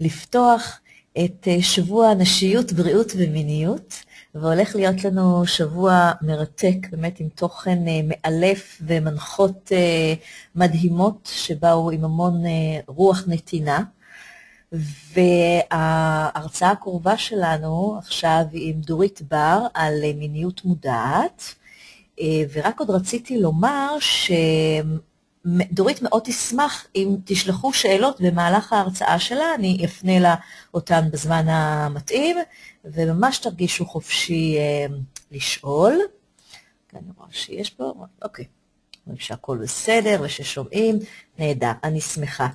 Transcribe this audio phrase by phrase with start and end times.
[0.00, 0.80] לפתוח
[1.18, 3.94] את אה, שבוע נשיות, בריאות ומיניות,
[4.34, 10.14] והולך להיות לנו שבוע מרתק, באמת עם תוכן אה, מאלף ומנחות אה,
[10.54, 12.42] מדהימות, שבאו עם המון
[12.86, 13.82] רוח נתינה.
[15.14, 21.54] וההרצאה הקרובה שלנו עכשיו היא עם דורית בר על מיניות מודעת,
[22.52, 24.30] ורק עוד רציתי לומר ש...
[25.46, 30.34] דורית מאוד תשמח אם תשלחו שאלות במהלך ההרצאה שלה, אני אפנה לה
[30.74, 32.36] אותן בזמן המתאים,
[32.84, 34.86] וממש תרגישו חופשי אה,
[35.30, 35.98] לשאול.
[36.94, 38.44] אני רואה שיש פה, אוקיי.
[39.06, 40.98] רואים שהכל בסדר וששומעים,
[41.38, 42.48] נהדר, אני שמחה.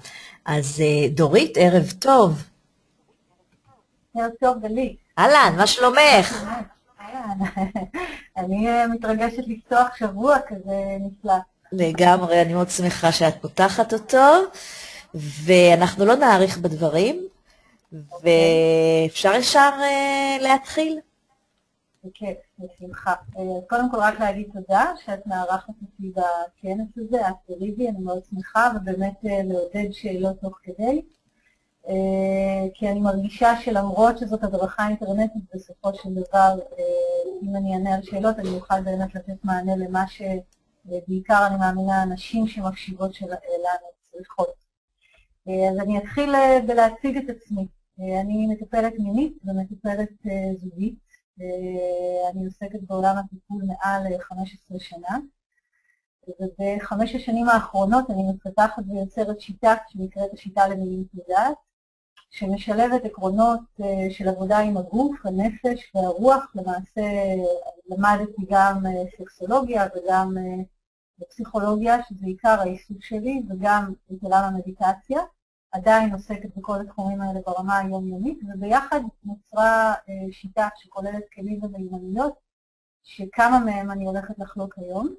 [0.45, 2.44] אז אה, דורית, ערב טוב.
[4.17, 4.95] ערב טוב, גלי.
[5.19, 6.45] אהלן, מה שלומך?
[7.02, 7.38] אהלן,
[8.38, 11.33] אני אה, מתרגשת לפתוח שבוע כזה נפלא.
[11.72, 14.28] לגמרי, אני מאוד שמחה שאת פותחת אותו,
[15.16, 17.28] ואנחנו לא נאריך בדברים,
[17.94, 21.00] ואפשר ישר uh, להתחיל.
[22.03, 23.14] בכיף, בשמחה.
[23.38, 28.22] אה, קודם כל רק להגיד תודה שאת מארחת אותי בכנס הזה, את וריבי, אני מאוד
[28.30, 31.02] שמחה, ובאמת אה, לעודד שאלות תוך כדי.
[32.73, 36.59] כי אני מרגישה שלמרות שזאת הדרכה אינטרנטית, בסופו של דבר,
[37.44, 40.22] אם אני אענה על שאלות, אני אוכל באמת לתת מענה למה ש...
[40.85, 44.69] ובעיקר אני מאמינה הנשים שמקשיבות לנו צריכות.
[45.47, 47.67] אה, אז אני אתחיל אה, בלהציג את עצמי.
[47.99, 50.09] אה, אני מטפלת מינית ומטפלת
[50.58, 51.09] זוגית.
[52.31, 55.19] אני עוסקת בעולם הטיפול מעל 15 שנה.
[56.39, 61.58] ובחמש השנים האחרונות אני מפתחת ויוצרת שיטה שנקראת השיטה למיניות לדעת,
[62.30, 63.59] שמשלבת עקרונות
[64.09, 66.55] של עבודה עם הגוף, הנפש והרוח.
[66.55, 67.02] למעשה
[67.90, 68.84] למדתי גם
[69.18, 70.36] סקסולוגיה וגם
[71.20, 75.20] בפסיכולוגיה, שזה עיקר העיסוק שלי, וגם את עולם המדיטציה.
[75.72, 82.34] עדיין עוסקת בכל התחומים האלה ברמה היומיומית, וביחד נוצרה אה, שיטה שכוללת כלים ומיומנויות,
[83.04, 85.16] שכמה מהם אני הולכת לחלוק היום.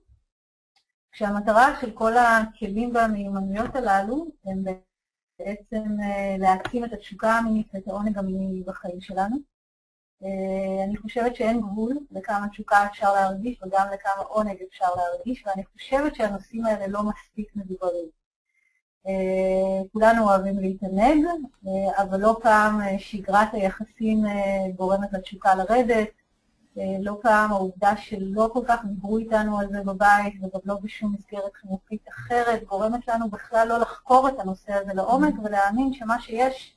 [1.12, 4.64] כשהמטרה של כל הכלים והמיומנויות הללו הם
[5.38, 9.36] בעצם אה, להעצים את התשוקה המינית ואת העונג המיני בחיים שלנו.
[10.24, 15.64] אה, אני חושבת שאין גבול לכמה תשוקה אפשר להרגיש וגם לכמה עונג אפשר להרגיש, ואני
[15.64, 18.08] חושבת שהנושאים האלה לא מספיק מדוברים.
[19.06, 21.24] אה, כולנו אוהבים להתענג,
[21.66, 24.24] אה, אבל לא פעם שגרת היחסים
[24.76, 26.08] גורמת לתשוקה לרדת,
[27.00, 31.54] לא פעם העובדה שלא כל כך דיברו איתנו על זה בבית וגם לא בשום מסגרת
[31.54, 36.76] חינוכית אחרת, גורמת לנו בכלל לא לחקור את הנושא הזה לעומק ולהאמין שמה שיש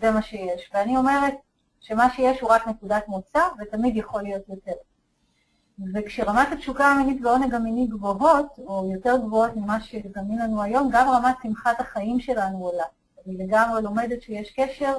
[0.00, 0.70] זה מה שיש.
[0.74, 1.34] ואני אומרת,
[1.80, 4.72] שמה שיש הוא רק נקודת מוצא ותמיד יכול להיות יותר.
[5.94, 11.36] וכשרמת התשוקה המינית והעונג המיני גבוהות, או יותר גבוהות ממה שזמין לנו היום, גם רמת
[11.42, 12.84] שמחת החיים שלנו עולה.
[13.26, 14.96] אני לגמרי לומדת שיש קשר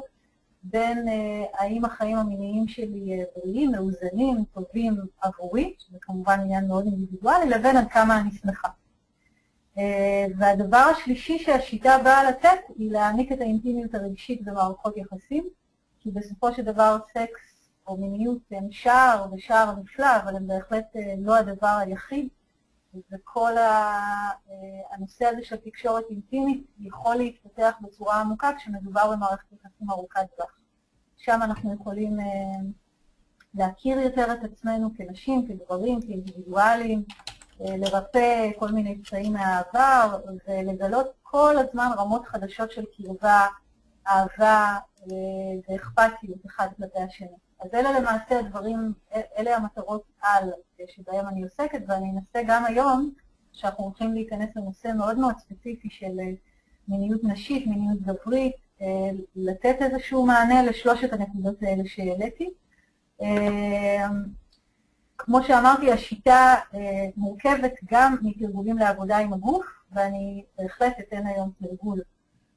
[0.63, 6.85] בין אה, האם החיים המיניים שלי אה, בריאים, מאוזנים, טובים עבורי, שזה כמובן עניין מאוד
[6.85, 8.67] אינדיבידואלי, לבין עד כמה אני שמחה.
[9.77, 15.47] אה, והדבר השלישי שהשיטה באה לתת היא להעניק את האינטימיות הרגשית במערכות יחסים,
[16.01, 17.51] כי בסופו של דבר סקס
[17.87, 22.27] או מיניות הם שער ושער נפלא, אבל הם בהחלט אה, לא הדבר היחיד,
[23.11, 24.29] וכל אה,
[24.91, 30.51] הנושא הזה של תקשורת אינטימית יכול להתפתח בצורה עמוקה כשמדובר במערכת יחסים ארוכת טווח.
[31.17, 32.25] שם אנחנו יכולים אה,
[33.53, 37.03] להכיר יותר את עצמנו כנשים, כגברים, כאינדיבידואלים,
[37.59, 43.47] לרפא כל מיני פצעים מהעבר ולגלות כל הזמן רמות חדשות של קרבה,
[44.07, 47.37] אהבה, ואכפתיות אחד כלפי השני.
[47.59, 48.93] אז אלה למעשה הדברים,
[49.37, 50.51] אלה המטרות על
[50.87, 53.11] שבהם אני עוסקת, ואני אנסה גם היום,
[53.51, 56.31] שאנחנו הולכים להיכנס לנושא מאוד מאוד ספציפי של אה,
[56.87, 58.87] מיניות נשית, מיניות גברית, אה,
[59.35, 62.49] לתת איזשהו מענה לשלושת הנקודות האלה שהעליתי.
[63.21, 64.07] אה,
[65.17, 66.55] כמו שאמרתי, השיטה
[67.17, 72.03] מורכבת גם מתרגולים לעבודה עם הגוף, ואני בהחלט אתן היום תרגול אה,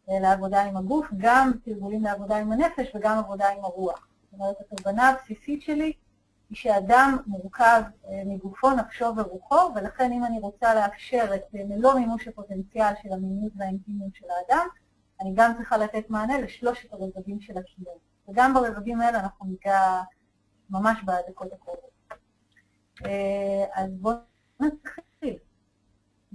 [0.08, 4.08] לעבודה עם הגוף, גם תרגולים לעבודה עם הנפש וגם עבודה עם הרוח.
[4.22, 5.92] זאת אומרת, התובנה הבסיסית שלי
[6.50, 11.94] היא שאדם מורכב אה, מגופו, נפשו ורוחו, ולכן אם אני רוצה לאפשר את אה, מלוא
[11.94, 14.66] מימוש הפוטנציאל של המיניות והאינטימיות של האדם,
[15.20, 17.96] אני גם צריכה לתת מענה לשלושת הרבדים של הקיום.
[18.28, 20.02] וגם ברבדים האלה אנחנו ניגע
[20.70, 21.90] ממש בדקות הקרובות.
[23.74, 24.16] אז בואו
[24.60, 25.04] נתחיל.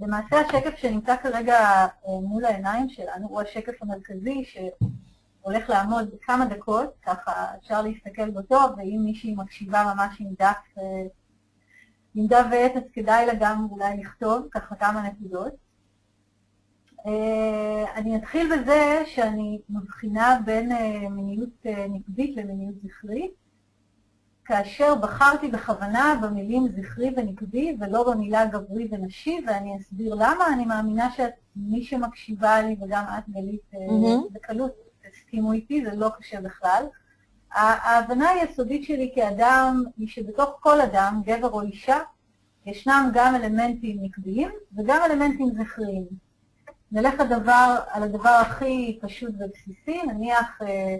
[0.00, 6.94] למעשה השקף שנמצא כרגע אה, מול העיניים שלנו הוא השקף המרכזי שהולך לעמוד כמה דקות,
[7.02, 11.06] ככה אפשר להסתכל בו טוב, ואם מישהי מקשיבה ממש עם דף, אה,
[12.14, 15.52] עם דף ועט, אז כדאי לה גם אולי לכתוב ככה כמה נקודות.
[17.06, 20.72] אה, אני אתחיל בזה שאני מבחינה בין
[21.10, 23.39] מיניות נקבית למיניות זכרית,
[24.50, 30.46] כאשר בחרתי בכוונה במילים זכרי ונקבי ולא במילה גברי ונשי, ואני אסביר למה.
[30.54, 34.32] אני מאמינה שמי שמקשיבה לי, וגם את, גלית, mm-hmm.
[34.32, 34.72] בקלות
[35.10, 36.84] תסכימו איתי, זה לא קשה בכלל.
[37.52, 41.98] ההבנה היסודית שלי כאדם היא שבתוך כל אדם, גבר או אישה,
[42.66, 46.06] ישנם גם אלמנטים נקביים וגם אלמנטים זכריים.
[46.92, 50.96] נלך הדבר, על הדבר הכי פשוט ובסיסי, נניח אה,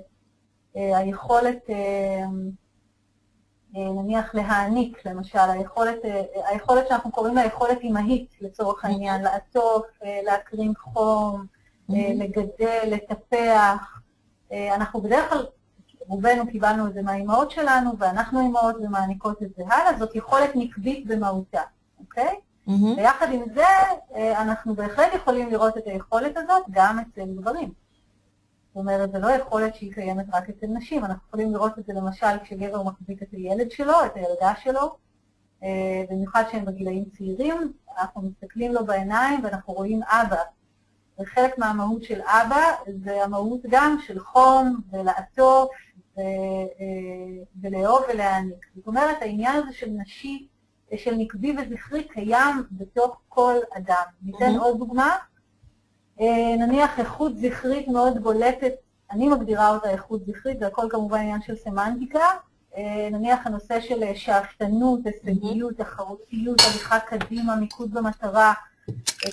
[0.77, 2.27] אה, היכולת, אה, אה,
[3.75, 10.21] נניח להעניק, למשל, היכולת, אה, היכולת שאנחנו קוראים לה יכולת אימהית, לצורך העניין, לעטוף, אה,
[10.25, 11.47] להקרין חום,
[11.95, 14.01] אה, לגדל, לטפח.
[14.53, 15.47] אה, אנחנו בדרך כלל
[15.99, 21.07] רובנו קיבלנו את זה מהאימהות שלנו, ואנחנו אימהות ומעניקות את זה הלאה, זאת יכולת נקבית
[21.07, 21.63] במהותה,
[22.01, 22.35] אוקיי?
[22.97, 23.65] ויחד עם זה,
[24.15, 27.73] אה, אנחנו בהחלט יכולים לראות את היכולת הזאת גם אצל גברים.
[28.75, 31.93] זאת אומרת, זו לא יכולת שהיא קיימת רק אצל נשים, אנחנו יכולים לראות את זה
[31.93, 34.97] למשל כשגבר מחזיק את הילד שלו, את הילדה שלו,
[35.63, 40.43] אה, במיוחד שהם בגילאים צעירים, אנחנו מסתכלים לו בעיניים ואנחנו רואים אבא
[41.21, 42.65] וחלק מהמהות של אבא
[43.05, 45.71] זה המהות גם של חום ולעטוף
[46.19, 46.25] אה,
[47.63, 48.67] ולאהוב ולהעניק.
[48.77, 50.49] זאת אומרת, העניין הזה של נשי,
[50.97, 54.05] של נקבי וזכרי קיים בתוך כל אדם.
[54.23, 55.17] ניתן עוד דוגמה.
[56.21, 58.73] אה, נניח איכות זכרית מאוד בולטת,
[59.11, 62.25] אני מגדירה אותה איכות זכרית, זה הכל כמובן עניין של סמנטיקה.
[62.77, 68.53] אה, נניח הנושא של שאפתנות, הישגיות, תחרותיות, הליכה קדימה, מיקוד במטרה,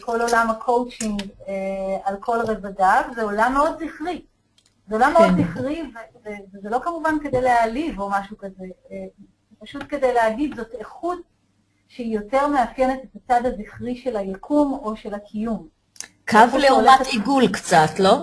[0.02, 4.22] כל עולם הקואוצ'ינג אה, על כל רבדיו, זה עולם מאוד זכרי.
[4.88, 5.44] זה עולם מאוד כן.
[5.44, 5.84] זכרי,
[6.54, 9.06] וזה לא כמובן כדי להעליב או משהו כזה, אה,
[9.60, 11.20] פשוט כדי להגיד, זאת איכות
[11.88, 15.68] שהיא יותר מאפיינת את הצד הזכרי של היקום או של הקיום.
[16.30, 18.16] קו לעומת עיגול קצת, לא?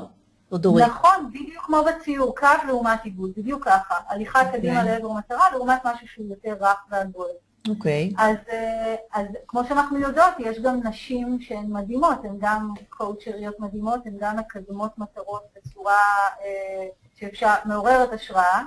[0.87, 3.95] נכון, בדיוק כמו בציור, קו לעומת עיגול, בדיוק ככה.
[4.09, 4.53] הליכה okay.
[4.53, 4.93] קדימה אוקיי.
[4.93, 7.29] לעבר מטרה לעומת משהו שהוא יותר רך ועגול.
[7.69, 8.13] אוקיי.
[8.13, 8.23] Okay.
[8.23, 14.07] אז, אה, אז כמו שאנחנו יודעות, יש גם נשים שהן מדהימות, הן גם קואוצ'ריות מדהימות,
[14.07, 16.01] הן גם מקדמות מטרות בצורה
[16.45, 18.63] אה, שאפשר, מעוררת השראה,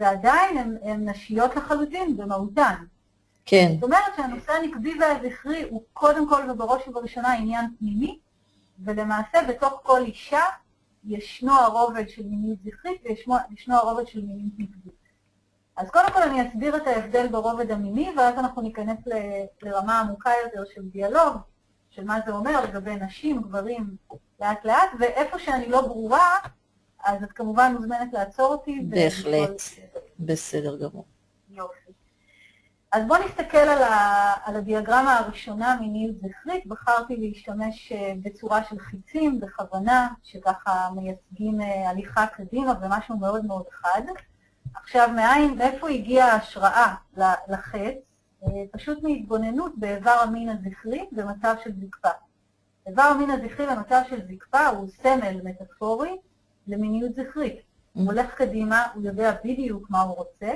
[0.00, 2.74] ועדיין הן נשיות לחלוטין במהותן.
[3.46, 3.72] כן.
[3.74, 8.18] זאת אומרת שהנושא הנקבי והזכרי הוא קודם כל ובראש ובראשונה עניין פנימי,
[8.84, 10.42] ולמעשה בתוך כל אישה
[11.04, 14.98] ישנו הרובד של מיניות זכרית וישנו הרובד של מיניות נקבית.
[15.76, 18.98] אז קודם כל אני אסביר את ההבדל ברובד המיני, ואז אנחנו ניכנס
[19.62, 21.36] לרמה עמוקה יותר של דיאלוג,
[21.90, 23.96] של מה זה אומר לגבי נשים, גברים,
[24.40, 26.36] לאט לאט, ואיפה שאני לא ברורה,
[27.04, 28.80] אז את כמובן מוזמנת לעצור אותי.
[28.88, 29.62] בהחלט,
[30.20, 31.04] בסדר גמור.
[32.92, 36.66] אז בואו נסתכל על, ה, על הדיאגרמה הראשונה מיניות זכרית.
[36.66, 43.64] בחרתי להשתמש אה, בצורה של חיצים, בכוונה, שככה מייצגים אה, הליכה קדימה ומשהו מאוד מאוד
[43.72, 44.02] חד.
[44.74, 46.94] עכשיו, מאין, מאיפה הגיעה ההשראה
[47.48, 47.94] לחץ?
[48.44, 52.08] אה, פשוט מהתבוננות באיבר המין הזכרי במצב של זקפה.
[52.86, 56.16] איבר המין הזכרי במצב של זקפה הוא סמל מטאפורי
[56.68, 57.56] למיניות זכרית.
[57.92, 58.06] הוא mm.
[58.06, 60.54] הולך קדימה, הוא יודע בדיוק מה הוא רוצה,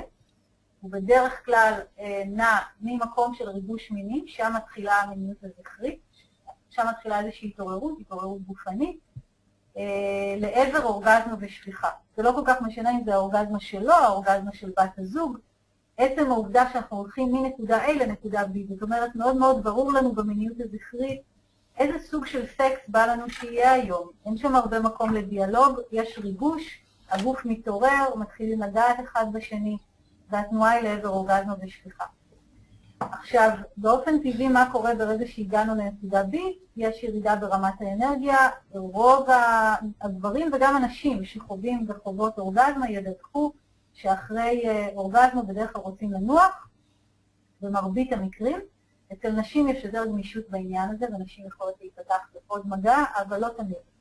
[0.83, 5.99] הוא בדרך כלל אה, נע ממקום של ריבוש מיני, שם מתחילה המיניות הזכרית,
[6.69, 8.99] שם מתחילה איזושהי התעוררות, התעוררות גופנית,
[9.77, 11.89] אה, לעבר אורגזמה ושפיכה.
[12.17, 15.37] זה לא כל כך משנה אם זה האורגזמה שלו, האורגזמה של בת הזוג.
[15.97, 20.57] עצם העובדה שאנחנו הולכים מנקודה A לנקודה B, זאת אומרת, מאוד מאוד ברור לנו במיניות
[20.59, 21.21] הזכרית
[21.77, 24.09] איזה סוג של סקס בא לנו שיהיה היום.
[24.25, 26.79] אין שם הרבה מקום לדיאלוג, יש ריגוש,
[27.09, 29.77] הגוף מתעורר, מתחילים לגעת אחד בשני,
[30.33, 32.05] והתנועה היא לעבר אורגזמה ושפיכה.
[32.99, 36.35] עכשיו, באופן טבעי מה קורה ברגע שהגענו לנקודה B?
[36.77, 38.37] יש ירידה ברמת האנרגיה,
[38.71, 39.27] רוב
[40.01, 43.51] הגברים וגם הנשים שחווים וחוות אורגזמה ידווחו
[43.93, 46.67] שאחרי אה, אורגזמה בדרך כלל רוצים לנוח,
[47.61, 48.59] במרבית המקרים.
[49.13, 53.92] אצל נשים יש יותר גמישות בעניין הזה, ונשים יכולות להיפתח לעוד מגע, אבל לא תמיד.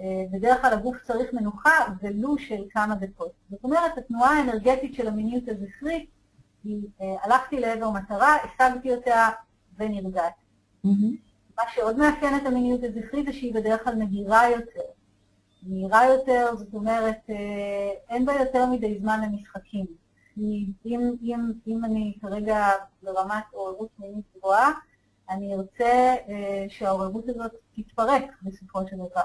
[0.00, 1.70] אה, בדרך כלל הגוף צריך מנוחה
[2.02, 3.32] ולו של כמה דקות.
[3.50, 6.10] זאת אומרת, התנועה האנרגטית של המיניות הזכרית
[6.64, 9.28] היא, אה, הלכתי לעבר מטרה, השגתי אותה
[9.78, 10.44] ונרגעתי.
[11.58, 14.80] מה שעוד מאפיין את המיניות הזכרית זה שהיא בדרך כלל מהירה יותר.
[15.62, 19.86] מהירה יותר, זאת אומרת, אה, אין בה יותר מדי זמן למשחקים.
[20.38, 20.70] אם,
[21.22, 22.68] אם, אם אני כרגע
[23.02, 24.72] ברמת עוררות מינית גבוהה,
[25.30, 26.14] אני ארצה
[26.68, 29.22] שהעוררות הזאת תתפרק בסופו של דבר.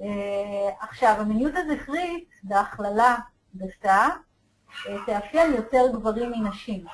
[0.00, 3.16] אה, עכשיו, המיניות הזכרית, בהכללה
[3.56, 4.08] גסה,
[4.88, 6.84] אה, תאפיין יותר גברים מנשים.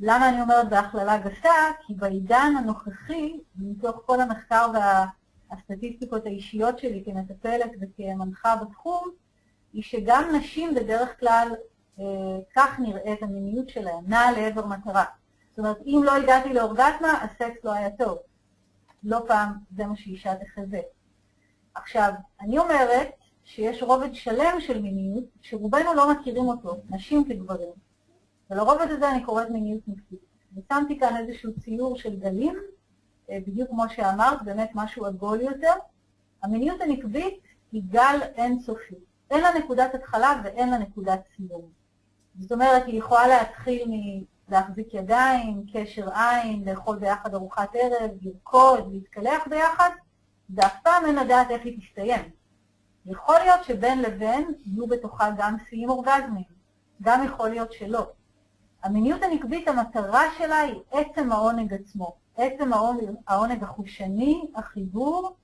[0.00, 1.54] למה אני אומרת בהכללה גסה?
[1.86, 5.06] כי בעידן הנוכחי, מתוך כל המחקר וה,
[5.50, 9.08] הסטטיסטיקות האישיות שלי כמטפלת וכמנחה בתחום,
[9.72, 11.48] היא שגם נשים בדרך כלל,
[12.00, 12.04] אה,
[12.56, 15.04] כך נראית המיניות שלהן, נעה לעבר מטרה.
[15.50, 18.18] זאת אומרת, אם לא הגעתי לאורגזמה, הסקס לא היה טוב.
[19.04, 20.80] לא פעם זה מה שאישה תחזה.
[21.76, 23.08] עכשיו, אני אומרת
[23.44, 27.72] שיש רובד שלם של מיניות, שרובנו לא מכירים אותו, נשים כגברים.
[28.50, 30.20] ולרובד הזה אני קוראת מיניות נקבית.
[30.56, 32.58] ושמתי כאן איזשהו ציור של גלים,
[33.30, 35.72] אה, בדיוק כמו שאמרת, באמת משהו עגול יותר.
[36.42, 37.40] המיניות הנקבית
[37.72, 38.94] היא גל אינסופי.
[39.30, 41.70] אין לה נקודת התחלה ואין לה נקודת סיום.
[42.38, 43.90] זאת אומרת, היא יכולה להתחיל
[44.48, 49.90] מלהחזיק ידיים, קשר עין, לאכול ביחד ארוחת ערב, לרקוד, להתקלח ביחד,
[50.50, 52.30] ואף פעם אין לדעת איך היא תסתיים.
[53.06, 56.44] יכול להיות שבין לבין יהיו בתוכה גם שיאים אורגזמיים,
[57.02, 58.06] גם יכול להיות שלא.
[58.82, 62.70] המיניות הנקבית, המטרה שלה היא עצם העונג עצמו, עצם
[63.26, 65.36] העונג, החושני, החיבור,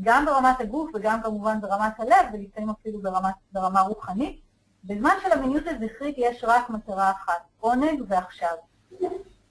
[0.00, 4.40] גם ברמת הגוף וגם כמובן ברמת הלב, ולפעמים אפילו ברמת, ברמה רוחנית.
[4.84, 8.56] בזמן של המיניות הזכרית יש רק מטרה אחת, עונג ועכשיו.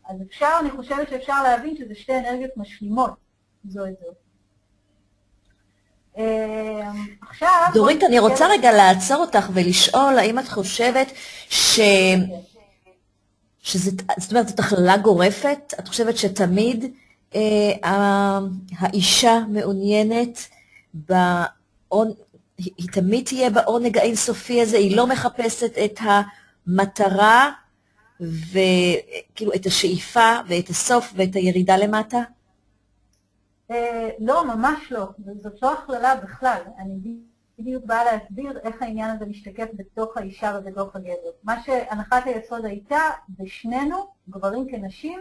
[0.10, 3.12] אז אפשר, אני חושבת שאפשר להבין שזה שתי אנרגיות משלימות
[3.66, 4.28] זו את זו.
[6.20, 6.92] אה,
[7.30, 7.50] עכשיו...
[7.74, 11.12] דורית, אני רוצה רגע לעצור אותך ולשאול, האם את חושבת
[11.50, 11.80] ש...
[13.62, 15.74] שזה, זאת אומרת, זאת הכללה גורפת?
[15.80, 16.94] את חושבת שתמיד
[17.36, 18.40] אה,
[18.80, 20.48] האישה מעוניינת
[20.94, 22.12] בעונ...
[22.58, 27.52] היא תמיד תהיה בעונג האינסופי הזה, היא לא מחפשת את המטרה
[28.22, 32.20] וכאילו את השאיפה ואת הסוף ואת הירידה למטה?
[33.72, 35.08] אה, לא, ממש לא.
[35.36, 36.62] זאת לא הכללה בכלל.
[36.78, 37.20] אני
[37.60, 41.32] בדיוק באה להסביר איך העניין הזה משתקף בתוך האישה ובתוך הגבר.
[41.44, 43.00] מה שהנחת היסוד הייתה,
[43.30, 43.98] בשנינו,
[44.30, 45.20] גברים כנשים,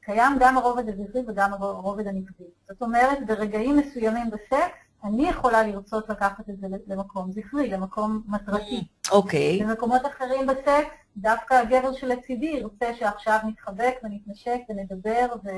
[0.00, 2.44] קיים גם הרובד הזכרי וגם הרובד הנקבי.
[2.68, 8.84] זאת אומרת, ברגעים מסוימים בסקס, אני יכולה לרצות לקחת את זה למקום זכרי, למקום מטרתי.
[9.12, 9.60] אוקיי.
[9.60, 9.64] Okay.
[9.64, 15.48] במקומות אחרים בסקס, דווקא הגבר שלצידי ירצה שעכשיו נתחבק ונתנשק ונדבר ו...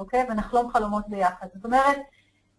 [0.00, 0.26] אוקיי?
[0.30, 1.46] ונחלום חלומות ביחד.
[1.54, 1.98] זאת אומרת,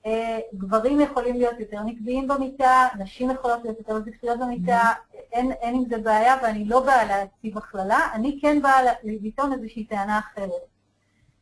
[0.06, 5.16] אה, גברים יכולים להיות יותר נקביים במיטה, נשים יכולות להיות יותר זכריות במיטה, mm-hmm.
[5.34, 9.86] אין, אין עם זה בעיה, ואני לא באה להציב הכללה, אני כן באה לטעון איזושהי
[9.86, 10.62] טענה אחרת.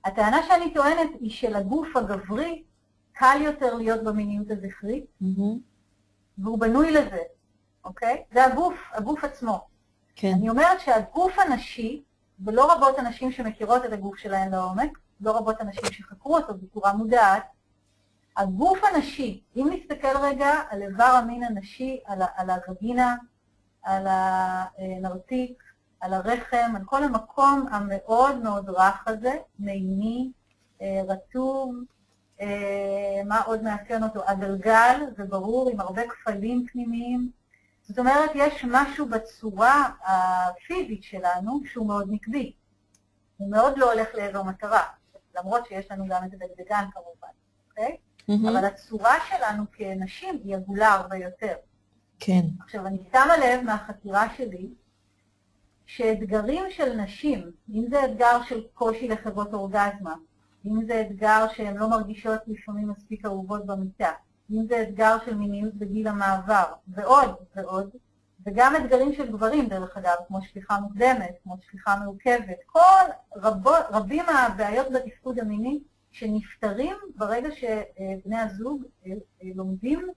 [0.05, 2.63] הטענה שאני טוענת היא שלגוף הגברי
[3.13, 5.57] קל יותר להיות במיניות הזכרית, mm-hmm.
[6.37, 7.21] והוא בנוי לזה,
[7.85, 8.23] אוקיי?
[8.33, 9.67] זה הגוף, הגוף עצמו.
[10.15, 10.33] כן.
[10.33, 12.03] אני אומרת שהגוף הנשי,
[12.45, 17.43] ולא רבות הנשים שמכירות את הגוף שלהן לעומק, לא רבות הנשים שחקרו אותו בצורה מודעת,
[18.37, 23.15] הגוף הנשי, אם נסתכל רגע על איבר המין הנשי, על, על הווגינה,
[23.83, 25.63] על הנרתיק,
[25.99, 30.31] על הרחם, על כל המקום המאוד מאוד רך הזה, מימי,
[30.81, 31.75] אה, רטוב,
[32.41, 34.21] אה, מה עוד מאפיין אותו?
[34.27, 37.31] הגלגל, זה ברור, עם הרבה כפלים פנימיים.
[37.81, 42.53] זאת אומרת, יש משהו בצורה הפיזית שלנו שהוא מאוד נקבי.
[43.37, 44.83] הוא מאוד לא הולך לעבר מטרה.
[45.39, 47.27] למרות שיש לנו גם את הדגדגן כמובן,
[47.69, 47.97] אוקיי?
[48.29, 48.49] Mm-hmm.
[48.49, 51.53] אבל הצורה שלנו כנשים היא עגולה הרבה יותר.
[52.19, 52.41] כן.
[52.59, 54.69] עכשיו, אני שמה לב מהחקירה שלי,
[55.85, 60.15] שאתגרים של נשים, אם זה אתגר של קושי לחוות אורגזמה,
[60.65, 64.11] אם זה אתגר שהן לא מרגישות לפעמים מספיק אהובות במיטה,
[64.51, 67.89] אם זה אתגר של מיניות בגיל המעבר, ועוד ועוד,
[68.49, 72.57] וגם אתגרים של גברים, דרך אגב, כמו שליחה מוקדמת, כמו שליחה מעוכבת.
[72.65, 75.79] כל רבו, רבים מהבעיות בתפקוד המיני
[76.11, 80.07] שנפתרים ברגע שבני הזוג אה, אה, לומדים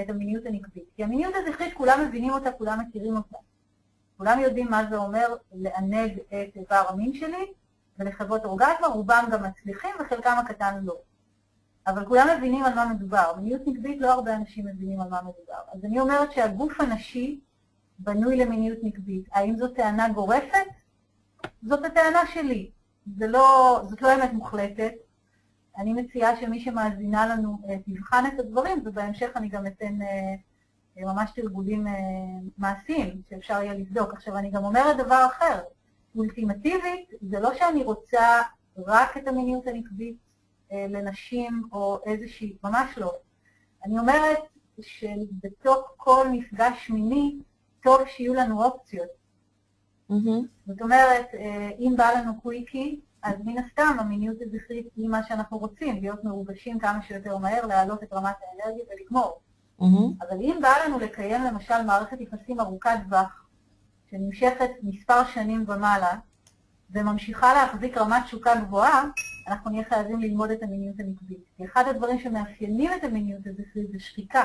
[0.00, 0.84] את המיניות הנקבית.
[0.96, 3.36] כי המיניות הזכרית, כולם מבינים אותה, כולם מכירים אותה.
[4.16, 7.52] כולם יודעים מה זה אומר לענג את איבר המין שלי
[7.98, 10.96] ולחוות אורגזמה, רובם גם מצליחים וחלקם הקטן לא.
[11.86, 13.32] אבל כולם מבינים על מה מדובר.
[13.36, 15.60] מיניות נקבית לא הרבה אנשים מבינים על מה מדובר.
[15.74, 17.40] אז אני אומרת שהגוף הנשי
[17.98, 19.24] בנוי למיניות נקבית.
[19.32, 20.66] האם זו טענה גורפת?
[21.62, 22.70] זאת הטענה שלי.
[23.16, 24.92] זה לא, זאת לא אמת מוחלטת.
[25.78, 30.34] אני מציעה שמי שמאזינה לנו אה, תבחן את הדברים, ובהמשך אני גם אתן אה,
[30.98, 31.86] אה, ממש תרגולים
[32.58, 34.12] מעשיים שאפשר יהיה לבדוק.
[34.14, 35.60] עכשיו, אני גם אומרת דבר אחר.
[36.16, 38.42] אולטימטיבית, זה לא שאני רוצה
[38.76, 40.16] רק את המיניות הנקבית
[40.72, 43.12] לנשים או איזושהי, ממש לא.
[43.84, 44.38] אני אומרת
[44.80, 47.38] שבתוך כל מפגש מיני
[47.88, 49.08] טוב שיהיו לנו אופציות.
[50.10, 50.46] Mm-hmm.
[50.66, 55.58] זאת אומרת, אה, אם בא לנו קוויקי, אז מן הסתם המיניות הזכרית היא מה שאנחנו
[55.58, 59.40] רוצים, להיות מרוגשים כמה שיותר מהר, להעלות את רמת האנרגיה ולגמור.
[59.80, 60.24] Mm-hmm.
[60.28, 63.46] אבל אם בא לנו לקיים למשל מערכת יחסים ארוכת טווח,
[64.10, 66.14] שנמשכת מספר שנים ומעלה,
[66.90, 69.04] וממשיכה להחזיק רמת תשוקה גבוהה,
[69.48, 71.44] אנחנו נהיה חייבים ללמוד את המיניות הנקבית.
[71.56, 74.44] כי אחד הדברים שמאפיינים את המיניות הזכרית זה שחיקה.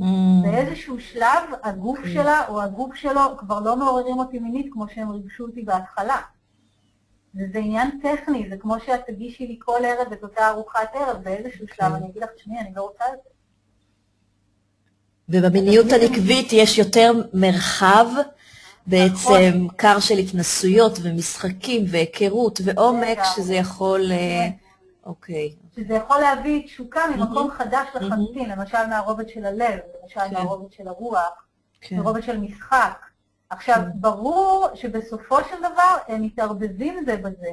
[0.00, 0.04] Mm.
[0.42, 5.44] באיזשהו שלב הגוף שלה או הגוף שלו כבר לא מעוררים אותי מינית כמו שהם ריגשו
[5.44, 6.20] אותי בהתחלה.
[7.34, 11.66] וזה עניין טכני, זה כמו שאת תגישי לי כל ערב את אותה ארוחת ערב, באיזשהו
[11.68, 11.94] שלב כן.
[11.94, 13.30] אני אגיד לך, תשמעי, אני לא רוצה את זה.
[15.28, 18.06] ובמיניות הנקבית יש יותר מרחב,
[18.86, 19.68] בעצם נכון.
[19.76, 23.18] קר של התנסויות ומשחקים והיכרות ועומק.
[23.36, 24.12] שזה יכול...
[24.12, 24.48] אה,
[25.06, 25.63] אוקיי.
[25.76, 27.50] שזה יכול להביא תשוקה ממקום מהמם.
[27.50, 30.34] חדש לחלוטין, למשל מהרובד של הלב, למשל כן.
[30.34, 31.46] מהרובד של הרוח,
[31.80, 31.96] כן.
[31.96, 33.06] מרובד של משחק.
[33.50, 33.90] עכשיו, כן.
[33.94, 37.48] ברור שבסופו של דבר הם מתערבבים זה בזה.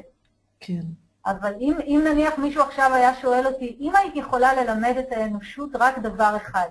[0.60, 0.80] כן.
[1.26, 5.70] אבל אם, אם נניח מישהו עכשיו היה שואל אותי, אם היית יכולה ללמד את האנושות
[5.74, 6.68] רק דבר אחד,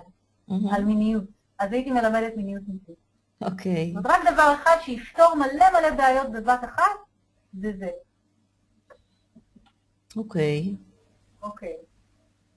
[0.48, 0.68] מהמם.
[0.68, 1.24] על מיניות,
[1.58, 2.96] אז הייתי מלמדת מיניות נקבית.
[3.42, 3.92] אוקיי.
[3.94, 6.92] זאת אומרת, רק דבר אחד שיפתור מלא מלא בעיות בבת אחת,
[7.60, 7.88] זה זה.
[10.16, 10.74] אוקיי.
[11.42, 11.76] אוקיי.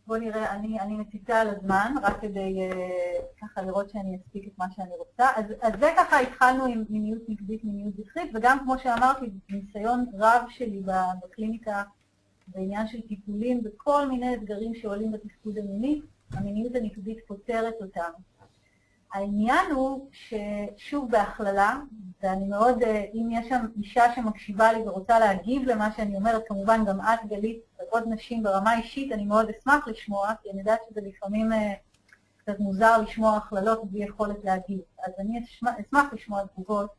[0.07, 4.57] בואו נראה, אני, אני מציצה על הזמן, רק כדי אה, ככה לראות שאני אספיק את
[4.57, 5.27] מה שאני רוצה.
[5.35, 10.41] אז, אז זה ככה התחלנו עם מיניות נגדית, מיניות זכרית, וגם כמו שאמרתי, ניסיון רב
[10.49, 10.81] שלי
[11.23, 11.83] בקליניקה
[12.47, 16.01] בעניין של טיפולים וכל מיני אתגרים שעולים בתפקוד המיני,
[16.31, 18.11] המיניות הנקבית פותרת אותם.
[19.15, 21.79] העניין הוא ששוב בהכללה,
[22.23, 26.85] ואני מאוד, אה, אם יש שם אישה שמקשיבה לי ורוצה להגיב למה שאני אומרת, כמובן
[26.85, 31.01] גם את גלית ועוד נשים ברמה אישית, אני מאוד אשמח לשמוע, כי אני יודעת שזה
[31.01, 31.73] לפעמים אה,
[32.37, 34.79] קצת מוזר לשמוע הכללות בלי יכולת להגיב.
[35.05, 36.89] אז אני אשמח, אשמח לשמוע תגובות.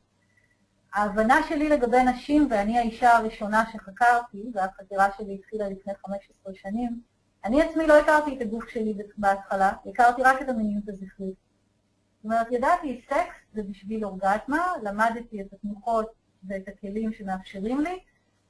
[0.94, 7.00] ההבנה שלי לגבי נשים, ואני האישה הראשונה שחקרתי, והחקירה שלי התחילה לפני 15 שנים,
[7.44, 11.45] אני עצמי לא הכרתי את הגוף שלי בהתחלה, הכרתי רק את המיניות הזכרית.
[12.26, 16.06] אומרת, ידעתי, סקס זה בשביל אורגזמה, למדתי את התנוחות
[16.44, 17.98] ואת הכלים שמאפשרים לי,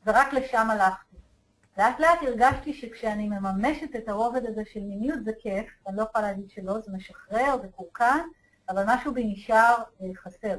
[0.06, 1.16] ורק לשם הלכתי.
[1.78, 6.24] לאט לאט הרגשתי שכשאני מממשת את הרובד הזה של מיניות זה כיף, אני לא יכולה
[6.24, 8.18] להגיד שלא, זה משחרר, זה קורקן,
[8.68, 10.58] אבל משהו בי נשאר אה, חסר.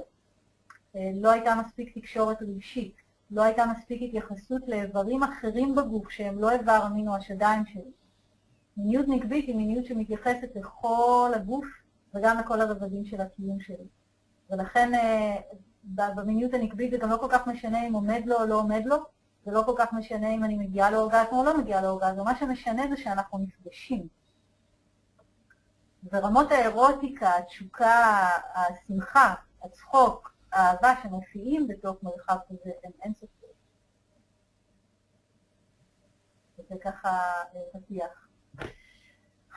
[0.96, 2.96] אה, לא הייתה מספיק תקשורת רגשית,
[3.32, 7.92] לא הייתה מספיק התייחסות לאיברים אחרים בגוף שהם לא איבר המין או השדיים שלי.
[8.78, 11.66] מיניות נקבית היא מיניות שמתייחסת לכל הגוף
[12.18, 13.88] וגם לכל הרבדים של הקיום שלי.
[14.50, 15.36] ולכן אה,
[15.84, 18.96] במיניות הנקבית זה גם לא כל כך משנה אם עומד לו או לא עומד לו,
[19.46, 22.84] זה לא כל כך משנה אם אני מגיעה לאורגזמה או לא מגיעה לאורגזמה, מה שמשנה
[22.90, 24.08] זה שאנחנו נפגשים.
[26.12, 33.54] ורמות האירוטיקה, התשוקה, השמחה, הצחוק, האהבה שמופיעים בתוך מרחב כזה הם אינסופיים.
[36.60, 38.27] וזה ככה אה, פתיח.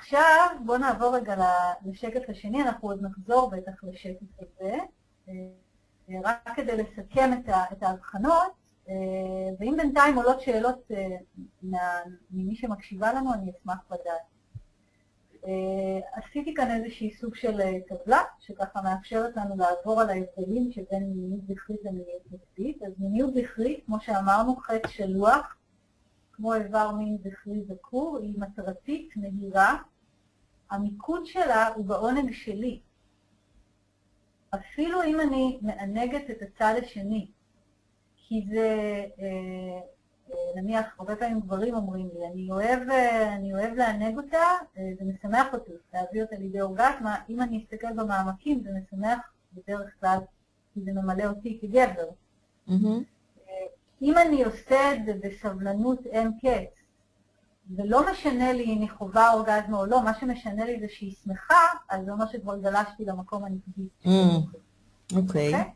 [0.01, 1.37] עכשיו בואו נעבור רגע
[1.85, 4.77] לשקף השני, אנחנו עוד נחזור בטח לשקף הזה.
[5.29, 5.35] אה,
[6.25, 7.31] רק כדי לסכם
[7.73, 8.53] את ההבחנות,
[8.89, 8.95] אה,
[9.59, 14.31] ואם בינתיים עולות שאלות אה, ממי שמקשיבה לנו, אני אשמח לדעת.
[16.13, 21.81] עשיתי כאן איזושהי סוג של טבלה, שככה מאפשרת לנו לעבור על ההבדלים שבין מיניות זכרית
[21.85, 22.83] למיניות נקבית.
[22.83, 25.57] אז מיניות זכרית, כמו שאמרנו, חטא של לוח,
[26.33, 29.77] כמו איבר מין זכרי זכור, היא מטרתית, מהירה.
[30.71, 32.81] המיקוד שלה הוא בעונג שלי.
[34.55, 37.27] אפילו אם אני מענגת את הצד השני,
[38.17, 39.81] כי זה, אה,
[40.31, 45.05] אה, נניח, הרבה פעמים גברים אומרים לי, אני אוהב, אה, אני אוהב לענג אותה, זה
[45.05, 49.19] משמח אותי, להביא אותה לידי אורגזמה, אם אני אסתכל במעמקים זה משמח
[49.53, 50.19] בדרך כלל,
[50.75, 52.09] כי זה ממלא אותי כגבר.
[52.67, 53.03] מהמם.
[54.03, 56.80] אם אני עושה את זה בסבלנות אין קץ,
[57.77, 61.67] ולא משנה לי אם היא חווה אורגזמה או לא, מה שמשנה לי זה שהיא שמחה,
[61.89, 63.89] אז זה אומר שכבר גלשתי למקום הנקבי.
[64.05, 64.09] Mm.
[65.17, 65.55] אוקיי.
[65.55, 65.71] אוקיי?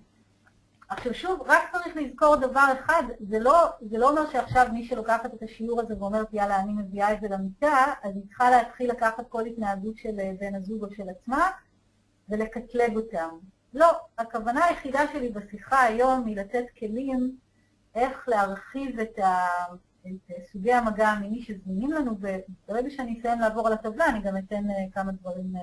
[0.89, 5.35] עכשיו שוב, רק צריך לזכור דבר אחד, זה לא, זה לא אומר שעכשיו מי שלוקחת
[5.35, 9.29] את השיעור הזה ואומרת, יאללה, אני מביאה את זה למיטה, אז היא צריכה להתחיל לקחת
[9.29, 11.51] כל התנהגות של אה, בן הזוג או של עצמה
[12.29, 13.29] ולקטלג אותם.
[13.75, 13.87] לא,
[14.19, 17.37] הכוונה היחידה שלי בשיחה היום היא לתת כלים
[17.95, 19.47] איך להרחיב את, ה,
[20.07, 24.37] את אה, סוגי המגע המיני שזמינים לנו, וברגע שאני אסיים לעבור על הטבלה, אני גם
[24.37, 25.61] אתן אה, כמה דברים אה,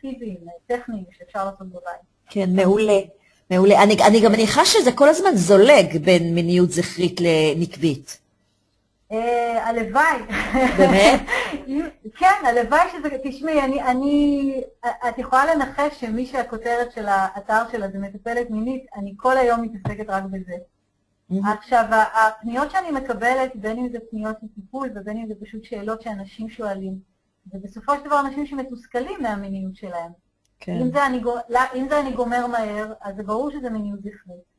[0.00, 2.04] פיזיים, טכניים, שאפשר לעשות בבית.
[2.30, 3.00] כן, מעולה.
[3.50, 3.82] מעולה.
[3.82, 8.18] אני, אני גם מניחה שזה כל הזמן זולג בין מיניות זכרית לנקבית.
[9.56, 10.18] הלוואי.
[10.76, 11.20] באמת?
[12.18, 14.60] כן, הלוואי שזה, תשמעי, אני, אני,
[15.08, 20.04] את יכולה לנחש שמי שהכותרת של האתר שלה זה מטפלת מינית, אני כל היום מתעסקת
[20.08, 20.54] רק בזה.
[21.30, 21.46] מהמם.
[21.46, 26.48] עכשיו, הפניות שאני מקבלת, בין אם זה פניות לטיפול ובין אם זה פשוט שאלות שאנשים
[26.48, 26.98] שואלים,
[27.52, 30.12] ובסופו של דבר אנשים שמתוסכלים מהמיניות שלהם.
[30.60, 30.78] כן.
[30.80, 34.54] אם זה, אני, לא, אם זה אני גומר מהר, אז זה ברור שזה מיניות זכרית.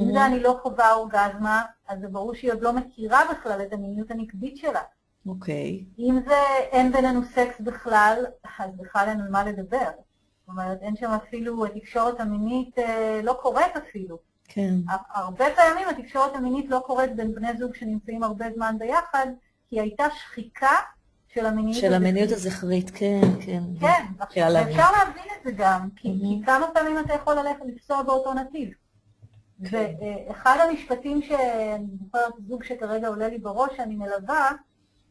[0.00, 3.72] אם זה אני לא חווה אורגזמה, אז זה ברור שהיא עוד לא מכירה בכלל את
[3.72, 4.80] המיניות הנקבית שלה.
[5.26, 5.84] אוקיי.
[5.98, 6.38] אם זה
[6.72, 8.24] אין בינינו סקס בכלל,
[8.58, 9.90] אז בכלל אין על מה לדבר.
[10.40, 14.18] זאת אומרת, אין שם אפילו, התקשורת המינית אה, לא קורית אפילו.
[14.48, 14.74] כן.
[15.14, 19.26] הרבה פעמים התקשורת המינית לא קורית בין בני זוג שנמצאים הרבה זמן ביחד,
[19.70, 20.76] כי הייתה שחיקה
[21.28, 23.62] של המיניות של המיניות הזכרית, כן, כן.
[23.80, 26.40] כן, עכשיו, אפשר להבין את זה גם, כי, mm-hmm.
[26.40, 28.68] כי כמה פעמים אתה יכול ללכת לפסוע באותו נתיב.
[29.70, 29.92] כן.
[30.00, 34.50] ואחד המשפטים שאני זוכרת, זוג שכרגע עולה לי בראש, שאני מלווה,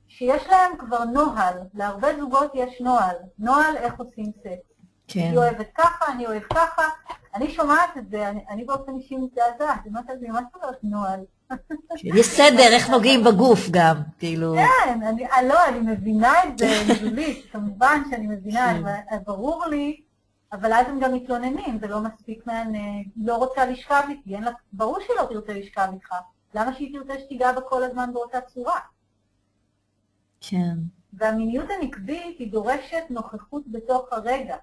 [0.08, 4.73] שיש להם כבר נוהל, להרבה זוגות יש נוהל, נוהל איך עושים סקס.
[5.08, 5.20] כן.
[5.20, 6.84] היא אוהבת ככה, אני אוהב ככה.
[7.36, 11.20] אני שומעת את זה, אני, אני באופן אישי מזדעזעת, אומרת לעצמי, מה זאת אומרת נוהל?
[12.18, 14.56] יש סדר, איך נוגעים בגוף גם, כאילו.
[14.56, 18.86] כן, אני, אה, לא, אני מבינה את זה מילולית, כמובן שאני מבינה, כן.
[18.86, 20.02] אבל ברור לי,
[20.52, 24.44] אבל אז הם גם מתלוננים, זה לא מספיק מענה, היא לא רוצה לשכב איתי, אין
[24.44, 26.16] לה, ברור שהיא לא תרצה לשכב איתך,
[26.54, 28.80] למה שהיא תרצה שתיגע בה כל הזמן באותה צורה?
[30.42, 30.76] כן.
[31.14, 34.56] והמיניות הנקבית היא דורשת נוכחות בתוך הרגע.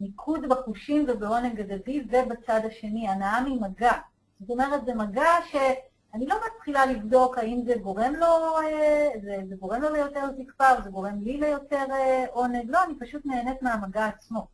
[0.00, 3.92] מיקוד בחושים ובעונג הדדי ובצד השני, הנאה ממגע.
[4.40, 9.56] זאת אומרת, זה מגע שאני לא מתחילה לבדוק האם זה גורם לו, אה, זה, זה
[9.56, 13.62] גורם לו ליותר זקפה או זה גורם לי ליותר אה, עונג, לא, אני פשוט נהנית
[13.62, 14.46] מהמגע עצמו.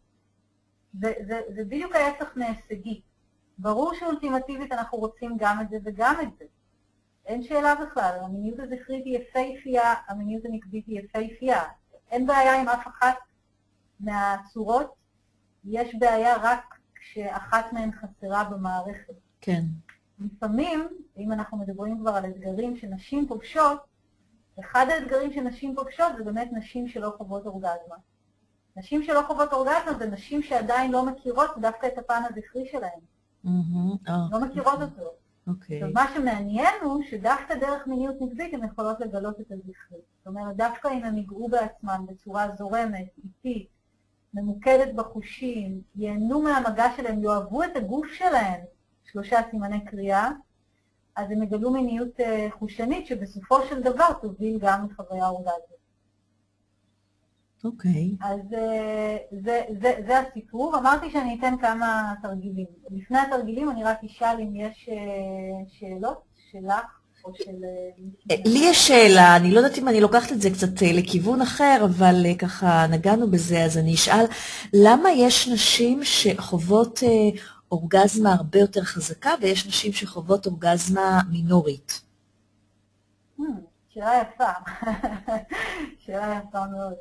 [1.01, 3.01] זה, זה, זה בדיוק ההפך מהישגי.
[3.59, 6.45] ברור שאולטימטיבית אנחנו רוצים גם את זה וגם את זה.
[7.27, 11.63] אין שאלה בכלל, המיניות הזכרית היא יפהפייה, המיניות הנקבית היא יפהפייה.
[12.11, 13.17] אין בעיה עם אף אחת
[14.01, 15.04] מהצורות,
[15.65, 19.15] יש בעיה רק כשאחת מהן חסרה במערכת.
[19.41, 19.63] כן.
[20.19, 23.79] לפעמים, אם אנחנו מדברים כבר על אתגרים שנשים פוגשות,
[24.61, 27.97] אחד האתגרים שנשים פוגשות זה באמת נשים שלא חוות אורגזמה.
[28.77, 33.01] נשים שלא חוות אורגזמה זה נשים שעדיין לא מכירות דווקא את הפן הזכרי שלהן.
[33.45, 34.09] Mm-hmm.
[34.09, 34.83] Oh, לא מכירות okay.
[34.83, 35.11] אותו.
[35.47, 35.83] אוקיי.
[35.83, 35.87] Okay.
[35.95, 39.99] מה שמעניין הוא שדווקא דרך מיניות נקבית הן יכולות לגלות את הזכרי.
[40.19, 43.69] זאת אומרת, דווקא אם הן ייגעו בעצמן בצורה זורמת, איטית,
[44.35, 48.61] ממוקדת בחושים, ייהנו מהמגע שלהם, יאהבו את הגוף שלהם,
[49.05, 50.31] שלושה סימני קריאה,
[51.17, 55.75] אז הם יגלו מיניות אה, חושנית שבסופו של דבר תוביל גם לחוויה אורגזית.
[57.65, 58.17] אוקיי.
[58.21, 58.27] Okay.
[58.27, 60.79] אז אה, זה, זה, זה הסיפור.
[60.79, 62.67] אמרתי שאני אתן כמה תרגילים.
[62.91, 67.04] לפני התרגילים אני רק אשאל אם יש אה, שאלות שלך
[67.35, 67.65] של...
[68.31, 71.43] אה, לי יש שאלה, אני לא יודעת אם אני לוקחת את זה קצת אה, לכיוון
[71.43, 74.25] אחר, אבל אה, ככה נגענו בזה, אז אני אשאל,
[74.73, 77.01] למה יש נשים שחוות
[77.73, 82.01] אורגזמה הרבה יותר חזקה ויש נשים שחוות אורגזמה מינורית?
[83.39, 83.43] Hmm,
[83.89, 84.53] שאלה יפה,
[86.07, 86.95] שאלה יפה מאוד.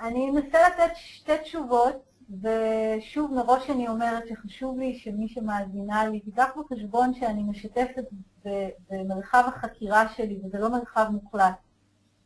[0.00, 2.15] אני אנסה לתת שתי תשובות.
[2.30, 8.04] ושוב, מראש אני אומרת שחשוב לי שמי שמאזינה לי תיקח בחשבון שאני משתפת
[8.90, 11.54] במרחב החקירה שלי, וזה לא מרחב מוחלט.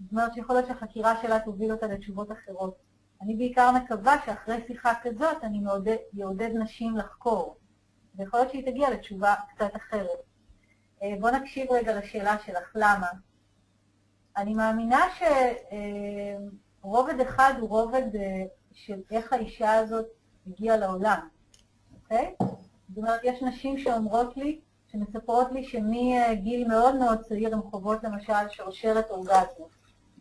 [0.00, 2.76] זאת אומרת שיכול להיות שהחקירה שלה תוביל אותה לתשובות אחרות.
[3.22, 5.60] אני בעיקר מקווה שאחרי שיחה כזאת אני
[6.22, 7.56] אעודד נשים לחקור,
[8.14, 10.18] ויכול להיות שהיא תגיע לתשובה קצת אחרת.
[11.02, 13.06] אה, בואו נקשיב רגע לשאלה שלך, למה?
[14.36, 15.00] אני מאמינה
[16.80, 20.06] שרובד אחד הוא רובד אה, של איך האישה הזאת
[20.46, 21.28] הגיעה לעולם,
[22.02, 22.34] אוקיי?
[22.88, 24.60] זאת אומרת, יש נשים שאומרות לי,
[24.92, 29.70] שמספרות לי שמגיל מאוד מאוד צעיר הן חוות למשל שרשרת אורגזמות,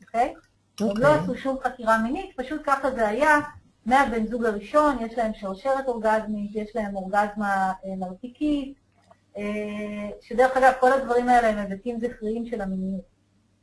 [0.02, 0.34] אוקיי?
[0.38, 0.84] Okay.
[0.84, 1.24] הם לא אוקיי.
[1.24, 3.40] עשו שום חקירה מינית, פשוט ככה זה היה,
[3.86, 8.78] מהבן זוג הראשון יש להם שרשרת אורגזמית, יש להם אורגזמה אה, נרתיקית,
[9.38, 13.02] אה, שדרך אגב, כל הדברים האלה הם היבטים זכריים של המיניות.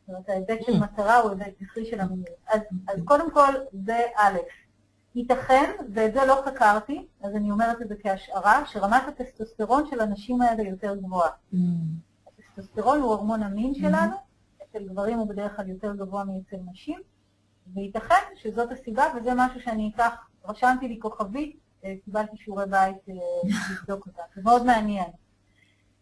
[0.01, 0.81] זאת אומרת, ההיבט של mm.
[0.81, 2.37] מטרה הוא היבט זכרי של המיניות.
[2.49, 3.55] אז, אז קודם כל,
[3.87, 4.39] זה א',
[5.17, 10.43] ייתכן, ואת זה לא חקרתי, אז אני אומרת את זה כהשערה, שרמת הטסטוסטרון של הנשים
[10.43, 11.31] האלה יותר גבוהה.
[11.55, 11.57] Mm.
[12.27, 13.79] הטסטוסטרון הוא הורמון המין mm.
[13.79, 14.17] שלנו,
[14.63, 17.01] אצל גברים הוא בדרך כלל יותר גבוה מאצל נשים,
[17.75, 23.15] וייתכן שזאת הסיבה, וזה משהו שאני אקח, רשמתי לי כוכבית, אה, קיבלתי שיעורי בית אה,
[23.71, 25.11] לבדוק אותה, זה מאוד מעניין.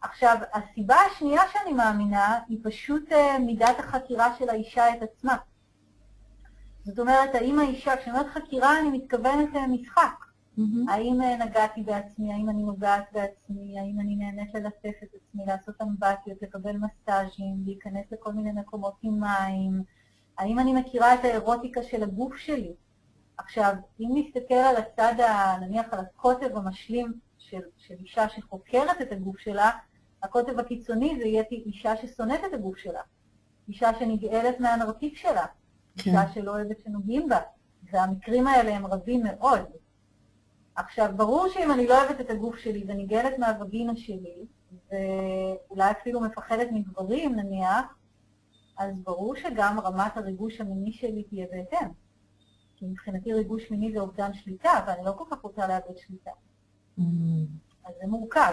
[0.01, 5.37] עכשיו, הסיבה השנייה שאני מאמינה היא פשוט אה, מידת החקירה של האישה את עצמה.
[6.85, 10.25] זאת אומרת, האם האישה, כשאני אומרת חקירה אני מתכוונת למשחק.
[10.59, 10.91] Mm-hmm.
[10.93, 15.83] האם אה, נגעתי בעצמי, האם אני נוגעת בעצמי, האם אני נהנית ללטף את עצמי, לעשות
[15.83, 19.83] אמבטיות, לקבל מסאז'ים, להיכנס לכל מיני מקומות עם מים,
[20.39, 22.75] האם אני מכירה את האירוטיקה של הגוף שלי.
[23.39, 29.13] עכשיו, אם נסתכל על הצד, ה, נניח על הקוטב המשלים של, של אישה שחוקרת את
[29.13, 29.71] הגוף שלה,
[30.23, 33.03] הקוטב הקיצוני זה יהיה אישה ששונאת את הגוף שלה,
[33.69, 35.47] אישה שנגאלת מהנרתיק שלה,
[35.99, 36.33] אישה כן.
[36.33, 37.39] שלא אוהבת שנוגעים בה,
[37.93, 39.61] והמקרים האלה הם רבים מאוד.
[40.77, 44.47] עכשיו, ברור שאם אני לא אוהבת את הגוף שלי ואני גלת מהווגינה שלי,
[44.89, 47.85] ואולי אפילו מפחדת מגברים נניח,
[48.79, 51.89] אז ברור שגם רמת הריגוש המיני שלי תהיה בהתאם.
[52.77, 56.31] כי מבחינתי ריגוש מיני זה אובדן שליטה, ואני לא כל כך רוצה לאבד שליטה.
[56.99, 57.03] Mm.
[57.85, 58.53] אז זה מורכב.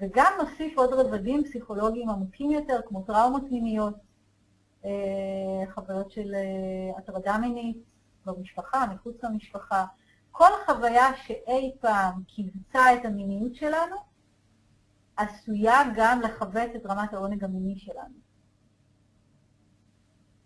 [0.00, 3.94] וגם נוסיף עוד רבדים פסיכולוגיים עמוקים יותר, כמו טראומות מיניות,
[5.74, 7.76] חוויות של אה, הטרדה מינית
[8.26, 9.84] במשפחה, מחוץ למשפחה.
[10.30, 13.96] כל חוויה שאי פעם קיבצה את המיניות שלנו,
[15.16, 18.14] עשויה גם לכווץ את רמת העונג המיני שלנו.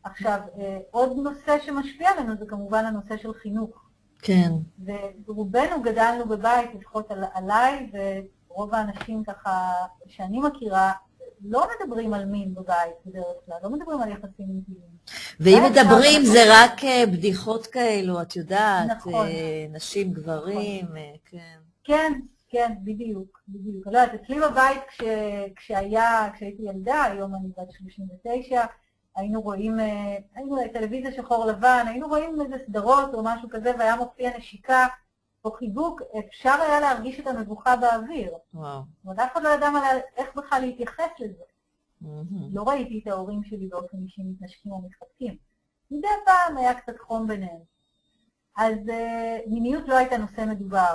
[0.05, 3.85] עכשיו, אה, עוד נושא שמשפיע עלינו זה כמובן הנושא של חינוך.
[4.19, 4.53] כן.
[5.27, 7.91] ורובנו גדלנו בבית, לפחות על, עליי,
[8.51, 9.73] ורוב האנשים ככה
[10.07, 10.93] שאני מכירה,
[11.43, 14.99] לא מדברים על מין בבית בדרך כלל, לא מדברים על יחסים אינטימיים.
[15.41, 19.27] ואם מדברים זה רק אה, בדיחות כאלו, את יודעת, נכון.
[19.27, 21.59] אה, נשים, גברים, אה, כן.
[21.85, 22.13] כן,
[22.49, 23.87] כן, בדיוק, בדיוק.
[23.87, 25.01] לא יודעת, אצלי בבית כש,
[25.57, 28.65] כשהיה, כשהייתי ילדה, היום אני בת 39,
[29.17, 29.77] היינו רואים,
[30.35, 34.87] היינו טלוויזיה שחור לבן, היינו רואים איזה סדרות או משהו כזה, והיה מופיע נשיקה
[35.49, 38.33] או חיבוק, אפשר היה להרגיש את המבוכה באוויר.
[38.55, 38.81] וואו.
[38.81, 41.43] זאת אומרת, אף אחד לא ידע לה- איך בכלל להתייחס לזה.
[42.01, 42.49] מהמם.
[42.55, 45.37] לא ראיתי את ההורים שלי באופן אישי מתנשקים או מתחבקים.
[45.91, 47.61] מדי פעם היה קצת חום ביניהם.
[48.57, 50.95] אז uh, מיניות לא הייתה נושא מדובר,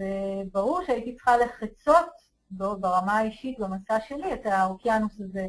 [0.00, 2.06] וברור שהייתי צריכה לחצות
[2.50, 5.46] ברמה האישית במסע שלי את האוקיינוס הזה,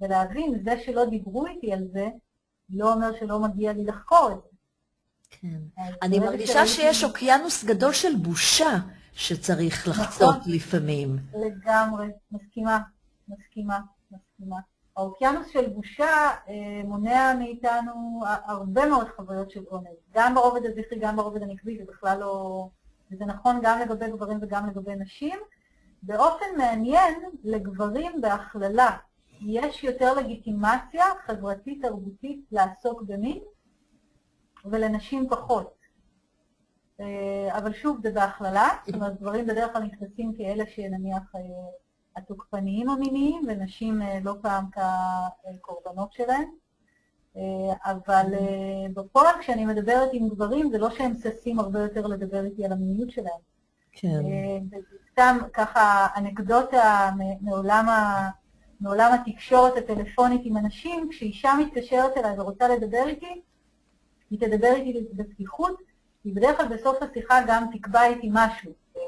[0.00, 2.08] ולהבין, זה שלא דיברו איתי על זה,
[2.70, 4.55] לא אומר שלא מגיע לי לחקור את זה.
[5.30, 5.58] כן.
[6.02, 8.78] אני מרגישה שיש אוקיינוס גדול של בושה
[9.12, 10.52] שצריך לחצות נכון.
[10.52, 11.16] לפעמים.
[11.34, 12.78] לגמרי, מסכימה,
[13.28, 14.56] מסכימה, מסכימה.
[14.96, 19.86] האוקיינוס של בושה אה, מונע מאיתנו הרבה מאוד חוויות של עונג.
[20.14, 22.68] גם ברובד הזכרי, גם ברובד הנקבי, זה בכלל לא...
[23.12, 25.38] וזה נכון גם לגבי גברים וגם לגבי נשים.
[26.02, 28.96] באופן מעניין, לגברים בהכללה
[29.40, 33.38] יש יותר לגיטימציה חברתית-תרבותית לעסוק במין,
[34.70, 35.76] ולנשים פחות.
[37.00, 41.40] אה, אבל שוב, זה בהכללה, זאת אומרת, גברים בדרך כלל נתפסים כאלה שנניח אה,
[42.16, 46.50] התוקפניים המיניים, ונשים אה, לא פעם כקורבנות שלהם.
[47.84, 48.26] אבל
[48.94, 53.10] בפועל, כשאני מדברת עם גברים, זה לא שהם ששים הרבה יותר לדבר איתי על המיניות
[53.10, 53.40] שלהם.
[53.92, 54.22] כן.
[55.12, 58.28] סתם ככה אנקדוטה מעולם, ה,
[58.80, 63.42] מעולם התקשורת הטלפונית עם אנשים, כשאישה מתקשרת אליי ורוצה לדבר איתי,
[64.30, 65.78] היא תדבר איתי בפתיחות,
[66.24, 68.72] היא בדרך כלל בסוף השיחה גם תקבע איתי משהו.
[68.96, 69.02] אה,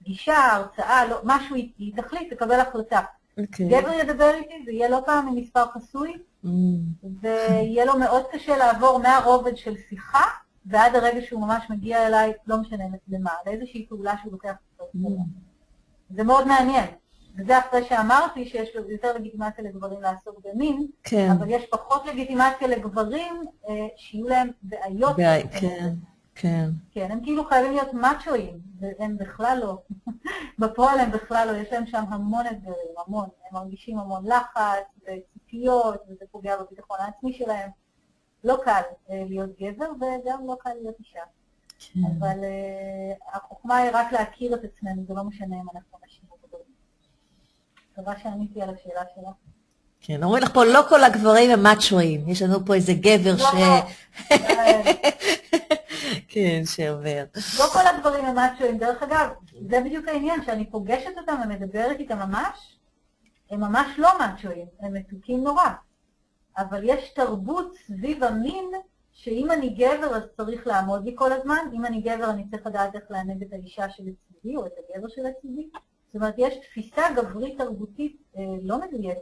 [0.00, 3.00] פגישה, הרצאה, לא, משהו, היא, תחליט, תקבל החלטה.
[3.38, 3.68] אוקיי.
[3.68, 6.12] גבר ידבר איתי, זה יהיה לא פעם ממספר חסוי,
[6.46, 10.24] Mm, ויהיה לו מאוד קשה לעבור מהרובד של שיחה
[10.66, 14.54] ועד הרגע שהוא ממש מגיע אליי, לא משנה למה, לאיזושהי פעולה שהוא לוקח.
[14.80, 15.08] Mm.
[16.10, 16.86] זה מאוד מעניין.
[17.38, 21.28] וזה אחרי שאמרתי שיש יותר לגיטימציה לגברים לעסוק במין, כן.
[21.38, 25.16] אבל יש פחות לגיטימציה לגברים אה, שיהיו להם בעיות.
[25.16, 25.94] בעי- כן,
[26.34, 26.68] כן.
[26.92, 29.78] כן, הם כאילו חייבים להיות מאצ'ואים, והם בכלל לא.
[30.58, 32.74] בפועל הם בכלל לא, יש להם שם המון אתגרים,
[33.06, 33.24] המון.
[33.50, 37.70] הם מרגישים המון לחץ וציפיות, וזה פוגע בביטחון העצמי שלהם.
[38.44, 41.20] לא קל אה, להיות גבר, וגם לא קל להיות אישה.
[41.78, 42.00] כן.
[42.18, 46.24] אבל אה, החוכמה היא רק להכיר את עצמנו, זה לא משנה אם אנחנו נשים.
[47.98, 49.34] מקווה שעניתי על השאלה שלך.
[50.00, 52.28] כן, אומרים לך פה, לא כל הגברים הם מאצ'ואים.
[52.28, 53.52] יש לנו פה איזה גבר לא, ש...
[56.28, 57.24] כן, שאומר.
[57.58, 58.78] לא כל הדברים הם מאצ'ואים.
[58.78, 59.28] דרך אגב,
[59.70, 62.78] זה בדיוק העניין, שאני פוגשת אותם ומדברת איתם ממש,
[63.50, 65.68] הם ממש לא מאצ'ואים, הם מתוקים נורא.
[66.58, 68.70] אבל יש תרבות סביב המין,
[69.12, 72.94] שאם אני גבר אז צריך לעמוד לי כל הזמן, אם אני גבר אני צריך לדעת
[72.94, 75.68] איך לענג את האישה שלצידי או את הגבר שלצידי.
[76.16, 79.20] זאת אומרת, יש תפיסה גברית תרבותית אה, לא מדויקת.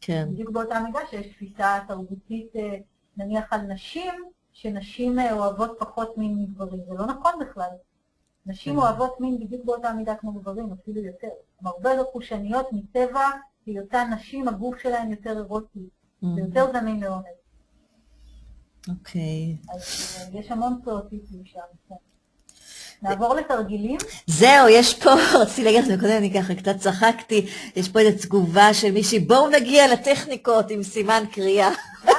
[0.00, 0.28] כן.
[0.32, 2.76] בדיוק באותה מידה שיש תפיסה תרבותית, אה,
[3.16, 4.14] נניח על נשים,
[4.52, 6.80] שנשים אה, אוהבות פחות מין מגברים.
[6.88, 7.68] זה לא נכון בכלל.
[8.46, 8.78] נשים כן.
[8.78, 11.28] אוהבות מין בדיוק באותה מידה כמו גברים, אפילו יותר.
[11.60, 13.30] הן הרבה יותר חושניות מטבע
[13.66, 15.88] היותן נשים, הגוף שלהן יותר אירוטי,
[16.22, 17.24] Mm, ויותר זמין לעונג.
[18.88, 19.56] אוקיי.
[19.68, 19.80] אז
[20.32, 21.60] יש המון פריאוטיפים שם.
[23.04, 23.98] נעבור לתרגילים.
[24.26, 25.10] זהו, יש פה,
[25.42, 29.48] רציתי להגיד לך קודם, אני ככה קצת צחקתי, יש פה איזו תגובה של מישהי, בואו
[29.48, 31.70] נגיע לטכניקות עם סימן קריאה.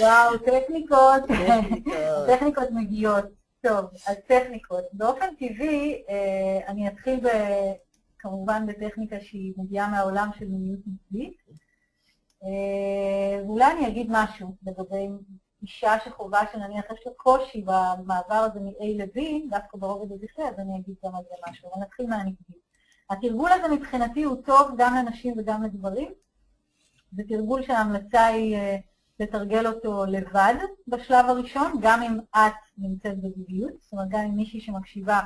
[0.00, 1.22] וואו, טכניקות.
[2.26, 2.70] טכניקות.
[2.70, 3.24] מגיעות.
[3.62, 4.84] טוב, אז טכניקות.
[4.92, 7.20] באופן טבעי, אה, אני אתחיל
[8.18, 11.36] כמובן בטכניקה שהיא מגיעה מהעולם של מיניות נקבית.
[12.44, 15.08] אה, ואולי אני אגיד משהו לגבי
[15.62, 20.78] אישה שחווה שנניח יש לה קושי במעבר הזה מ-A ל-B, דווקא ברובד הזכרי, אז אני
[20.78, 21.68] אגיד גם על זה משהו.
[21.68, 22.54] אבל נתחיל מהנקבי.
[23.10, 26.12] התרגול הזה מבחינתי הוא טוב גם לנשים וגם לגברים.
[27.12, 28.60] זה תרגול שההמלצה היא uh,
[29.20, 30.54] לתרגל אותו לבד
[30.88, 35.20] בשלב הראשון, גם אם את נמצאת בזוגיות, זאת אומרת גם אם מישהי שמקשיבה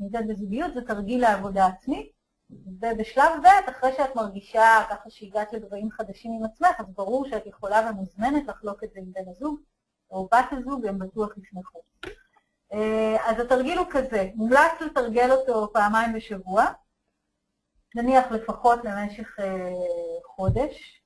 [0.00, 2.15] נמצאת בזוגיות, זה תרגיל לעבודה עצמית.
[2.50, 7.90] ובשלב ב', אחרי שאת מרגישה ככה שהגעת לגבהים חדשים עם עצמך, אז ברור שאת יכולה
[7.90, 9.60] ומוזמנת לחלוק את זה עם בן הזוג,
[10.10, 11.80] או בת הזוג, הם בטוח ישמחו.
[12.72, 16.64] אה, אז התרגיל הוא כזה, מומלץ לתרגל אותו פעמיים בשבוע,
[17.94, 19.72] נניח לפחות למשך אה,
[20.24, 21.02] חודש,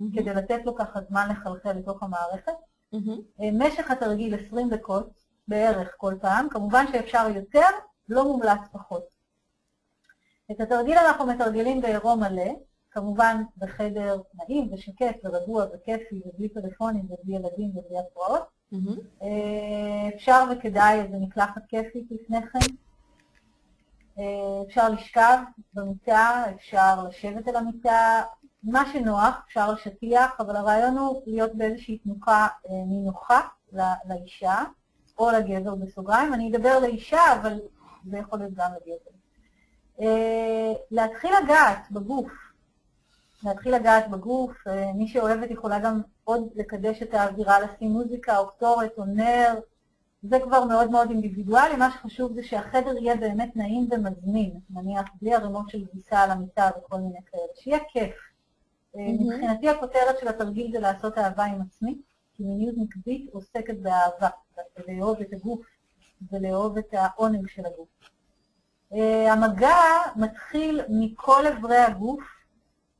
[0.00, 0.04] mm-hmm.
[0.14, 2.52] כדי לתת לו ככה זמן לחלחל לתוך המערכת.
[2.94, 3.42] Mm-hmm.
[3.52, 5.10] משך התרגיל 20 דקות
[5.48, 7.66] בערך כל פעם, כמובן שאפשר יותר,
[8.08, 9.15] לא מומלץ פחות.
[10.50, 12.52] את התרגיל אנחנו מתרגלים בעירום מלא,
[12.90, 18.42] כמובן בחדר נעים ושקט ורגוע וכיפי ובלי טלפונים ובלי ילדים ובלי הפרעות.
[18.72, 19.24] Mm-hmm.
[20.16, 22.74] אפשר וכדאי איזה מקלחת כיפית לפני כן.
[24.18, 25.38] אה, אפשר לשכב
[25.74, 28.22] במיטה, אפשר לשבת על המיטה,
[28.62, 33.40] מה שנוח, אפשר לשטיח, אבל הרעיון הוא להיות באיזושהי תנוחה אה, נינוחה
[34.08, 34.64] לאישה,
[35.18, 36.34] או לגבר בסוגריים.
[36.34, 37.58] אני אדבר לאישה, אבל
[38.10, 39.15] זה יכול להיות גם לגבר.
[40.00, 42.30] אה, להתחיל לגעת בגוף,
[43.44, 48.48] להתחיל לגעת בגוף, אה, מי שאוהבת יכולה גם עוד לקדש את האווירה, לשים מוזיקה או
[48.48, 49.54] קטורת או נר,
[50.22, 55.34] זה כבר מאוד מאוד אינדיבידואלי, מה שחשוב זה שהחדר יהיה באמת נעים ומזמין, נניח בלי
[55.34, 58.14] ערימות של כביסה על המיטה וכל מיני כאלה, שיהיה כיף.
[58.14, 58.98] Mm-hmm.
[58.98, 61.98] מבחינתי הכותרת של התרגיל זה לעשות אהבה עם עצמי,
[62.36, 64.28] כי מיניות נקבית עוסקת באהבה,
[64.88, 65.66] לאהוב את הגוף
[66.32, 67.88] ולאהוב את העונג של הגוף.
[68.94, 69.76] אה, המגע
[70.16, 72.22] מתחיל מכל אברי הגוף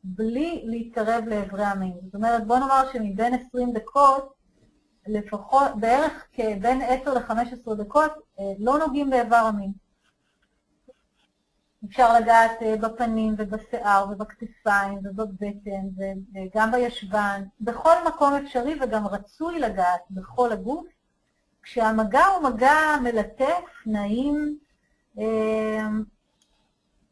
[0.04, 1.98] בלי להתקרב לאברי המין.
[2.04, 4.32] זאת אומרת, בוא נאמר שמבין 20 דקות,
[5.06, 9.72] לפחות, בערך בין 10 ל-15 דקות, אה, לא נוגעים באיבר המין.
[11.88, 15.86] אפשר לגעת אה, בפנים ובשיער ובכתפיים ובבטן
[16.34, 20.86] וגם בישבן, בכל מקום אפשרי וגם רצוי לגעת בכל הגוף,
[21.62, 24.58] כשהמגע הוא מגע מלטף, נעים,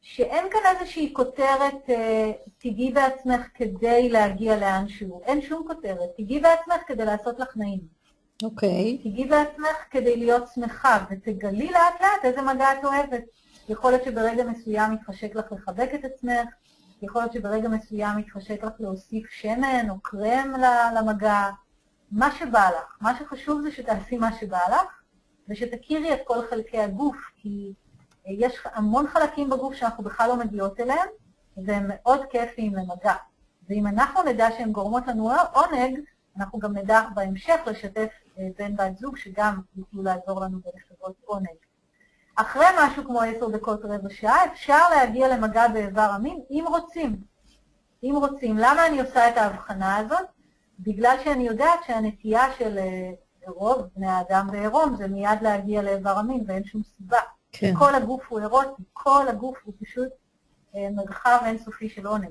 [0.06, 5.22] שאין כאן איזושהי כותרת, אה, תיגעי בעצמך כדי להגיע לאנשהו.
[5.24, 6.10] אין שום כותרת.
[6.16, 7.80] תיגעי בעצמך כדי לעשות לך נעים.
[8.42, 8.98] אוקיי.
[8.98, 9.02] Okay.
[9.02, 13.22] תיגעי בעצמך כדי להיות שמחה, ותגלי לאט לאט איזה מגע את אוהבת.
[13.68, 16.48] יכול להיות שברגע מסוים מתחשק לך לחבק את עצמך,
[17.02, 20.52] יכול להיות שברגע מסוים מתחשק לך להוסיף שמן או קרם
[20.96, 21.50] למגע,
[22.12, 22.96] מה שבא לך.
[23.00, 25.02] מה שחשוב זה שתעשי מה שבא לך,
[25.48, 27.72] ושתכירי את כל חלקי הגוף, כי
[28.26, 31.08] יש המון חלקים בגוף שאנחנו בכלל לא מגיעות אליהם,
[31.56, 33.14] והם מאוד כיפיים למגע.
[33.68, 35.98] ואם אנחנו נדע שהן גורמות לנו עונג,
[36.36, 38.08] אנחנו גם נדע בהמשך לשתף
[38.38, 41.56] אה, בן בת זוג שגם יוכלו לעזור לנו בלחוות עונג.
[42.36, 47.16] אחרי משהו כמו עשר דקות רבע שעה, אפשר להגיע למגע באיבר המין אם רוצים.
[48.02, 48.56] אם רוצים.
[48.58, 50.26] למה אני עושה את ההבחנה הזאת?
[50.80, 53.10] בגלל שאני יודעת שהנטייה של אה,
[53.46, 57.18] רוב בני האדם בעירום זה מיד להגיע לאיבר המין ואין שום סיבה.
[57.56, 57.74] כן.
[57.78, 60.08] כל הגוף הוא אירוטי, כל הגוף הוא פשוט
[60.76, 62.30] אה, מרחב אינסופי של עונג.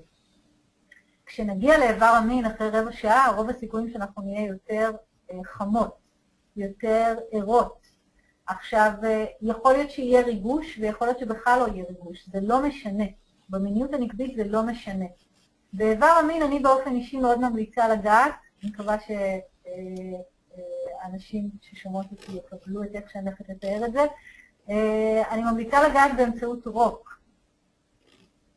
[1.26, 4.92] כשנגיע לאיבר המין אחרי רבע שעה, רוב הסיכויים שאנחנו נהיה יותר
[5.32, 5.98] אה, חמות,
[6.56, 7.88] יותר ערות.
[8.48, 13.06] עכשיו, אה, יכול להיות שיהיה ריגוש, ויכול להיות שבכלל לא יהיה ריגוש, זה לא משנה.
[13.50, 15.06] במיניות הנקבית זה לא משנה.
[15.74, 18.34] באיבר המין אני באופן אישי מאוד ממליצה לגעת,
[18.64, 18.98] אני מקווה
[21.00, 24.06] שאנשים ששומעות אותי יקבלו את איך שאני הולכת לתאר את זה.
[24.70, 27.20] אה, אני ממליצה לגעת באמצעות רוק.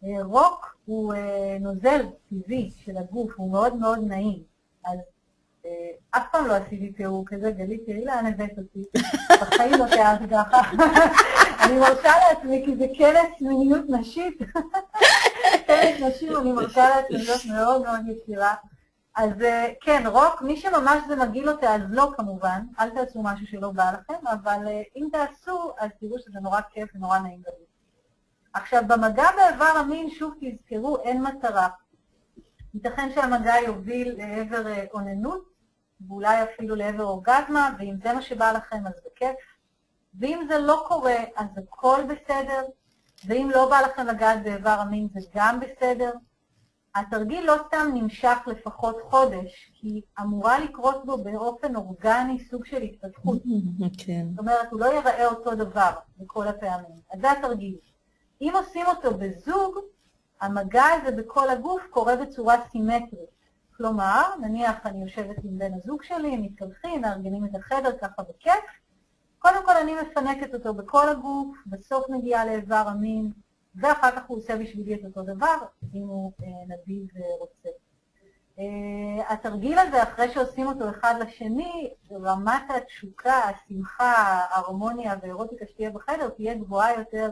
[0.04, 4.42] אה, רוק הוא אה, נוזל טבעי של הגוף, הוא מאוד מאוד נעים.
[4.84, 4.98] אז
[6.10, 8.84] אף פעם לא עשיתי תיאור כזה, גלית, תראי לאן הבאת אותי.
[9.40, 10.60] בחיים לא תיארת ככה.
[11.64, 14.38] אני מרשה לעצמי, כי זה כנס מיניות נשית.
[15.66, 18.54] כנס נשים, אני מרשה לעצמי להיות מאוד מאוד יצירה.
[19.16, 23.46] אז אה, כן, רוק, מי שממש זה מגעיל אותה, אז לא כמובן, אל תעשו משהו
[23.46, 27.66] שלא בא לכם, אבל אה, אם תעשו, אז תראו שזה נורא כיף ונורא נעים גדול.
[28.52, 31.68] עכשיו, במגע באיבר המין, שוב תזכרו, אין מטרה.
[32.74, 35.45] ייתכן שהמגע יוביל לעבר אה, אוננות,
[36.09, 39.36] ואולי אפילו לעבר אורגזמה, ואם זה מה שבא לכם, אז זה כיף.
[40.20, 42.62] ואם זה לא קורה, אז הכל בסדר,
[43.26, 46.12] ואם לא בא לכם לגעת באיבר המין, זה גם בסדר.
[46.97, 53.42] התרגיל לא סתם נמשך לפחות חודש, כי אמורה לקרות בו באופן אורגני סוג של התפתחות.
[53.99, 54.26] כן.
[54.30, 56.97] זאת אומרת, הוא לא ייראה אותו דבר בכל הפעמים.
[57.12, 57.76] אז זה התרגיל.
[58.40, 59.78] אם עושים אותו בזוג,
[60.40, 63.36] המגע הזה בכל הגוף קורה בצורה סימטרית.
[63.76, 68.64] כלומר, נניח אני יושבת עם בן הזוג שלי, מתקלחים, מארגנים את החדר ככה בכיף,
[69.38, 73.32] קודם כל אני מפנקת אותו בכל הגוף, בסוף מגיעה לאיבר המין,
[73.77, 75.57] ואחר כך הוא עושה בשבילי את אותו דבר,
[75.95, 76.47] אם הוא אה,
[76.77, 77.68] נדיב ורוצה.
[78.57, 86.29] Uh, התרגיל הזה, אחרי שעושים אותו אחד לשני, רמת התשוקה, השמחה, ההרמוניה והאירוטיקה שתהיה בחדר
[86.29, 87.31] תהיה גבוהה יותר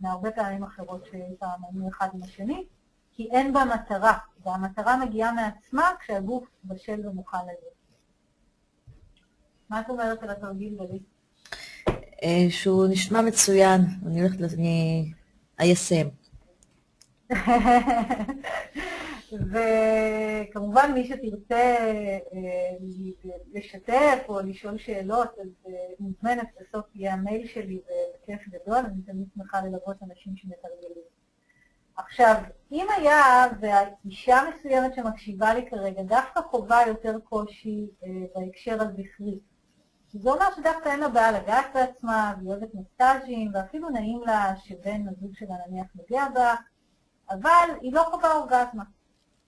[0.00, 2.66] מהרבה פעמים אחרות שהתאמנו אחד עם השני,
[3.12, 7.70] כי אין בה מטרה, והמטרה מגיעה מעצמה כשהגוף בשל ומוכן לזה.
[9.70, 11.02] מה את אומרת על התרגיל, גלית?
[12.22, 15.12] אה, שהוא נשמע מצוין, אני הולכת, אני
[15.60, 16.08] איישם.
[19.32, 22.18] וכמובן מי שתרצה אה,
[23.52, 27.80] לשתף או לשאול שאלות, אז אה, מוזמנת, בסוף יהיה המייל שלי
[28.22, 31.02] בכיף גדול, אני תמיד שמחה ללוות אנשים שמתרגלים.
[31.96, 32.34] עכשיו,
[32.72, 39.38] אם היה והאישה מסוימת שמקשיבה לי כרגע דווקא חווה יותר קושי אה, בהקשר הזכרי,
[40.12, 45.08] זה אומר שדווקא אין לה בעיה לגעת בעצמה, והיא אוהבת מסטאז'ים, ואפילו נעים לה שבן
[45.08, 46.54] הזוג שלה נניח נוגע בה,
[47.30, 48.84] אבל היא לא חווה אורגזמה.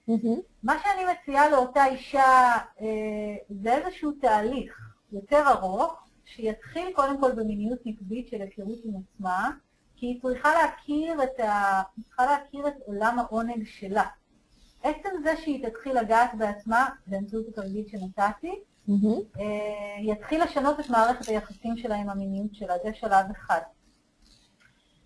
[0.08, 0.40] Mm-hmm.
[0.62, 4.78] מה שאני מציעה לאותה אישה אה, זה איזשהו תהליך
[5.12, 9.50] יותר ארוך, שיתחיל קודם כל במיניות נקבית של היכרות עם עצמה,
[9.96, 11.82] כי היא צריכה להכיר את, ה...
[12.08, 14.04] צריכה להכיר את עולם העונג שלה.
[14.82, 18.60] עצם זה שהיא תתחיל לגעת בעצמה, באמצעות התרגיל שנתתי,
[18.90, 19.40] mm-hmm.
[19.40, 23.60] אה, יתחיל לשנות את מערכת היחסים שלה עם המיניות שלה, זה שלב אחד.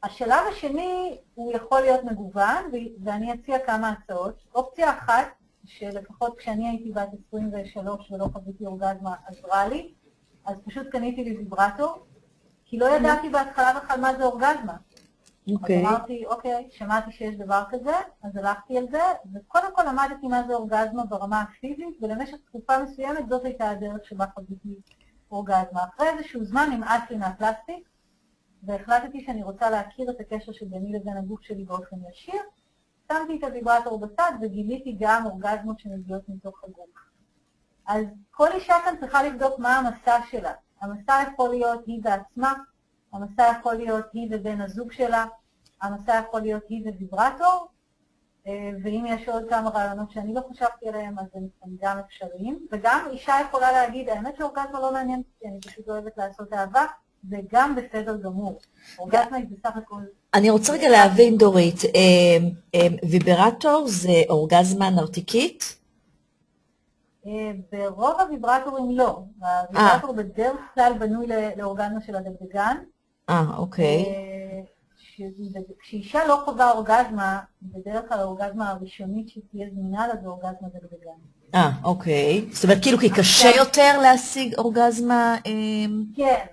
[0.03, 2.71] השלב השני הוא יכול להיות מגוון,
[3.05, 4.35] ואני אציע כמה הצעות.
[4.55, 5.27] אופציה אחת,
[5.65, 9.95] שלפחות כשאני הייתי בת 23 ולא חוויתי אורגזמה, עזרה לי,
[10.45, 12.07] אז פשוט קניתי לי ויברטור,
[12.65, 14.77] כי לא ידעתי בהתחלה בכלל מה זה אורגזמה.
[15.53, 15.87] אוקיי.
[15.87, 19.03] אז אמרתי, אוקיי, שמעתי שיש דבר כזה, אז הלכתי על זה,
[19.35, 24.25] וקודם כל למדתי מה זה אורגזמה ברמה הפיזית, ולמשך תקופה מסוימת זאת הייתה הדרך שבה
[24.35, 24.75] חוויתי
[25.31, 25.85] אורגזמה.
[25.95, 27.89] אחרי איזשהו זמן נמאס לי מהפלסטיק,
[28.63, 32.41] והחלטתי שאני רוצה להכיר את הקשר שביני לבין הגוף שלי באופן ישיר,
[33.13, 36.89] שמתי את הוויברטור בצד וגיליתי גם אורגזמות שמגיעות מתוך הגוף.
[37.87, 40.53] אז כל אישה כאן צריכה לבדוק מה המסע שלה.
[40.81, 42.55] המסע יכול להיות היא בעצמה,
[43.15, 45.27] המסע יכול להיות היא ובן הזוג שלה,
[45.83, 47.69] המסע יכול להיות היא וויברטור,
[48.47, 52.67] אה, ואם יש עוד כמה רעיונות שאני לא חשבתי עליהם, אז הם גם אפשריים.
[52.73, 56.87] וגם אישה יכולה להגיד, האמת שאורגזמה לא מעניינת אותי, אני פשוט אוהבת לעשות אהבה,
[57.31, 58.59] זה גם בסדר גמור.
[58.99, 60.01] אורגזמה היא בסך הכל...
[60.35, 61.91] אני רוצה רגע להבין, דורית, אה,
[62.75, 65.77] אה, ויברטור זה אורגזמה נרתיקית?
[67.73, 69.23] ברוב הוויברטורים לא.
[69.41, 72.77] הוויברטור בדרך כלל בנוי לאורגזמה של הדגדגן.
[73.29, 74.05] אה, אוקיי.
[75.81, 81.11] כשאישה לא חווה אורגזמה, בדרך כלל האורגזמה הראשונית שתהיה זמינה לה זה אורגזמה דגדגן.
[81.55, 82.47] אה, אוקיי.
[82.53, 85.37] זאת אומרת, כאילו כי קשה יותר להשיג אורגזמה...
[86.17, 86.45] כן,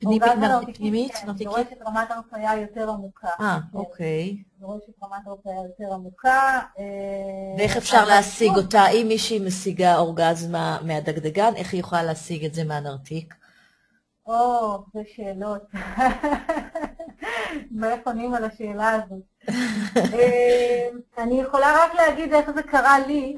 [0.00, 1.46] פנימית, נרתיקית?
[1.46, 3.28] דורשת רמת הרפאיה יותר עמוקה.
[3.40, 3.58] אה.
[3.74, 4.36] אוקיי.
[4.60, 6.60] דורשת רמת הרפאיה יותר עמוקה.
[6.78, 6.84] אה,
[7.58, 8.86] ואיך אפשר להשיג אותה?
[8.86, 13.34] אם מישהי משיגה אורגזמה מהדגדגן, איך היא יכולה להשיג את זה מהנרתיק?
[14.26, 15.62] או, זה שאלות.
[17.80, 19.48] ואיך עונים על השאלה הזאת?
[20.14, 23.36] אה, אני יכולה רק להגיד איך זה קרה לי.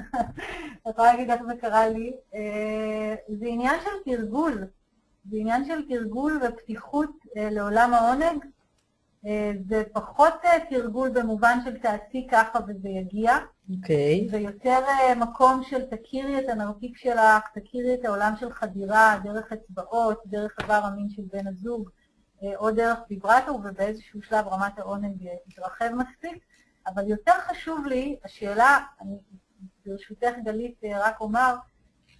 [0.86, 2.12] אני יכולה להגיד איך זה קרה לי.
[2.34, 4.66] אה, זה עניין של תרגול.
[5.30, 8.44] זה עניין של תרגול ופתיחות אה, לעולם העונג.
[9.26, 10.34] אה, זה פחות
[10.70, 13.32] תרגול במובן של תעשי ככה וזה יגיע.
[13.76, 14.28] אוקיי.
[14.30, 14.34] Okay.
[14.34, 20.22] ויותר אה, מקום של תכירי את הנרתיק שלך, תכירי את העולם של חדירה, דרך אצבעות,
[20.26, 21.90] דרך איבר המין של בן הזוג,
[22.42, 26.44] אה, או דרך ויברטור, ובאיזשהו שלב רמת העונג תתרחב מספיק.
[26.86, 29.16] אבל יותר חשוב לי, השאלה, אני
[29.86, 31.54] ברשותך גלית אה, רק אומר,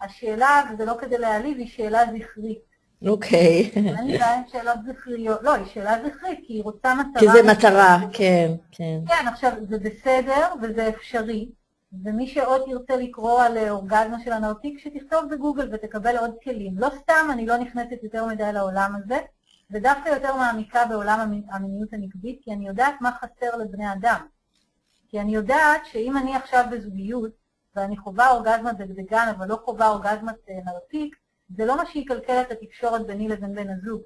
[0.01, 2.68] השאלה, וזה לא כדי להעליב, היא שאלה זכרית.
[3.07, 3.71] אוקיי.
[3.75, 5.43] אין לי בעיה עם שאלות זכריות.
[5.43, 7.21] לא, היא שאלה זכרית, כי היא רוצה מטרה.
[7.21, 9.01] כי זה מטרה, כן, כן.
[9.09, 11.49] כן, עכשיו, זה בסדר וזה אפשרי,
[12.05, 16.79] ומי שעוד ירצה לקרוא על אורגזמה של הנרתיק, שתכתוב בגוגל ותקבל עוד כלים.
[16.79, 19.19] לא סתם אני לא נכנסת יותר מדי לעולם הזה,
[19.71, 24.21] ודווקא יותר מעמיקה בעולם המיניות הנקבית, כי אני יודעת מה חסר לבני אדם.
[25.09, 27.31] כי אני יודעת שאם אני עכשיו בזוגיות,
[27.77, 31.17] ואני חווה אורגזמת דגדגן, אבל לא חווה אורגזמת אה, נרתיק,
[31.57, 34.03] זה לא מה שיקלקל את התקשורת ביני לבין בן הזוג.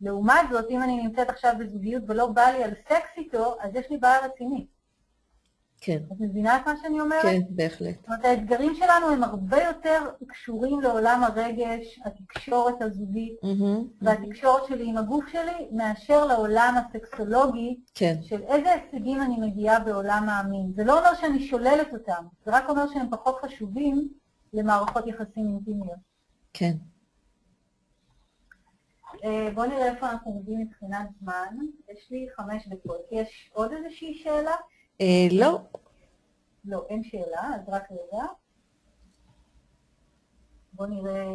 [0.00, 3.90] לעומת זאת, אם אני נמצאת עכשיו בזוגיות ולא בא לי על סקס איתו, אז יש
[3.90, 4.76] לי בעיה רצינית.
[5.80, 5.98] כן.
[6.12, 7.22] את מבינה את מה שאני אומרת?
[7.22, 7.94] כן, בהחלט.
[7.96, 13.36] זאת אומרת, האתגרים שלנו הם הרבה יותר קשורים לעולם הרגש, התקשורת הזוגית,
[14.02, 18.16] והתקשורת שלי עם הגוף שלי, מאשר לעולם הסקסולוגי, כן.
[18.22, 20.72] של איזה הישגים אני מגיעה בעולם המין.
[20.76, 24.08] זה לא אומר שאני שוללת אותם, זה רק אומר שהם פחות חשובים
[24.52, 26.15] למערכות יחסים אינטימיות.
[26.58, 26.76] כן.
[29.24, 31.56] אה, בואו נראה איפה אנחנו עומדים מבחינת זמן.
[31.92, 33.00] יש לי חמש דקות.
[33.10, 34.54] יש עוד איזושהי שאלה?
[35.00, 35.58] אה, לא.
[36.64, 38.24] לא, אין שאלה, אז רק רגע.
[40.72, 41.26] בואו נראה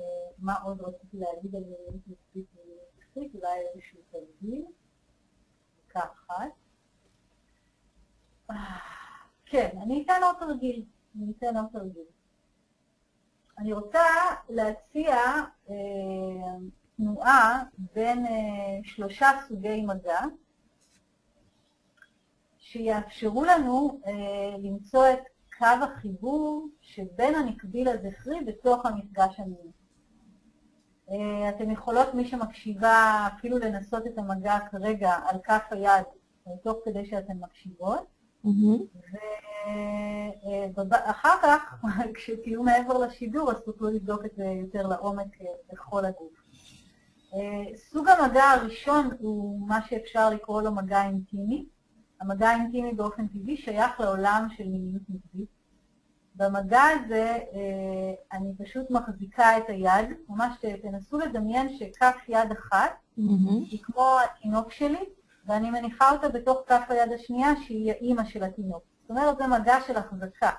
[0.00, 0.04] אה,
[0.38, 4.64] מה עוד רציתי להגיד על ומיניות אולי איזשהו תרגיל.
[8.50, 8.56] אה,
[9.46, 10.84] כן, אני אתן עוד תרגיל.
[11.16, 12.04] אני אתן עוד תרגיל.
[13.58, 14.04] אני רוצה
[14.48, 15.16] להציע
[15.70, 15.74] אה,
[16.96, 17.62] תנועה
[17.94, 18.32] בין אה,
[18.84, 20.20] שלושה סוגי מגע,
[22.58, 25.18] שיאפשרו לנו אה, למצוא את
[25.58, 29.72] קו החיבור שבין הנקביל הזכרי בתוך המפגש המיני.
[31.10, 36.04] אה, אתן יכולות, מי שמקשיבה, אפילו לנסות את המגע כרגע על כף היד,
[36.62, 38.13] תוך כדי שאתן מקשיבות.
[40.90, 41.84] ואחר כך,
[42.14, 45.36] כשתהיו מעבר לשידור, אז תוכלו לבדוק את זה יותר לעומק
[45.72, 46.32] בכל הגוף.
[47.76, 51.66] סוג המגע הראשון הוא מה שאפשר לקרוא לו מגע אינטימי.
[52.20, 55.48] המגע האינטימי באופן טבעי שייך לעולם של מיניות נגדית.
[56.36, 57.38] במגע הזה
[58.32, 62.90] אני פשוט מחזיקה את היד, ממש תנסו לדמיין שכף יד אחת
[63.70, 65.04] היא כמו התינוק שלי,
[65.46, 68.82] ואני מניחה אותה בתוך כף היד השנייה שהיא האימא של התינוק.
[69.02, 70.50] זאת אומרת, זה מגע של החזקה.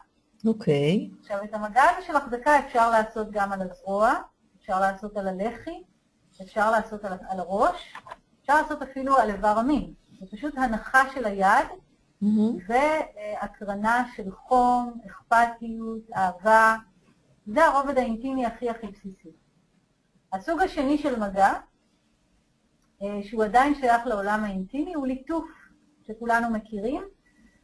[0.45, 1.09] אוקיי.
[1.11, 1.19] Okay.
[1.21, 4.13] עכשיו, את המגע הזה של החזקה אפשר לעשות גם על הזרוע,
[4.59, 5.83] אפשר לעשות על הלחי,
[6.41, 7.93] אפשר לעשות על, על הראש,
[8.41, 9.93] אפשר לעשות אפילו על איבר המין.
[10.19, 11.67] זה פשוט הנחה של היד,
[12.23, 12.27] mm-hmm.
[12.67, 16.75] והקרנה של חום, אכפתיות, אהבה.
[17.47, 19.31] זה הרובד האינטימי הכי הכי בסיסי.
[20.33, 21.53] הסוג השני של מגע,
[23.21, 25.45] שהוא עדיין שייך לעולם האינטימי, הוא ליטוף,
[26.07, 27.03] שכולנו מכירים,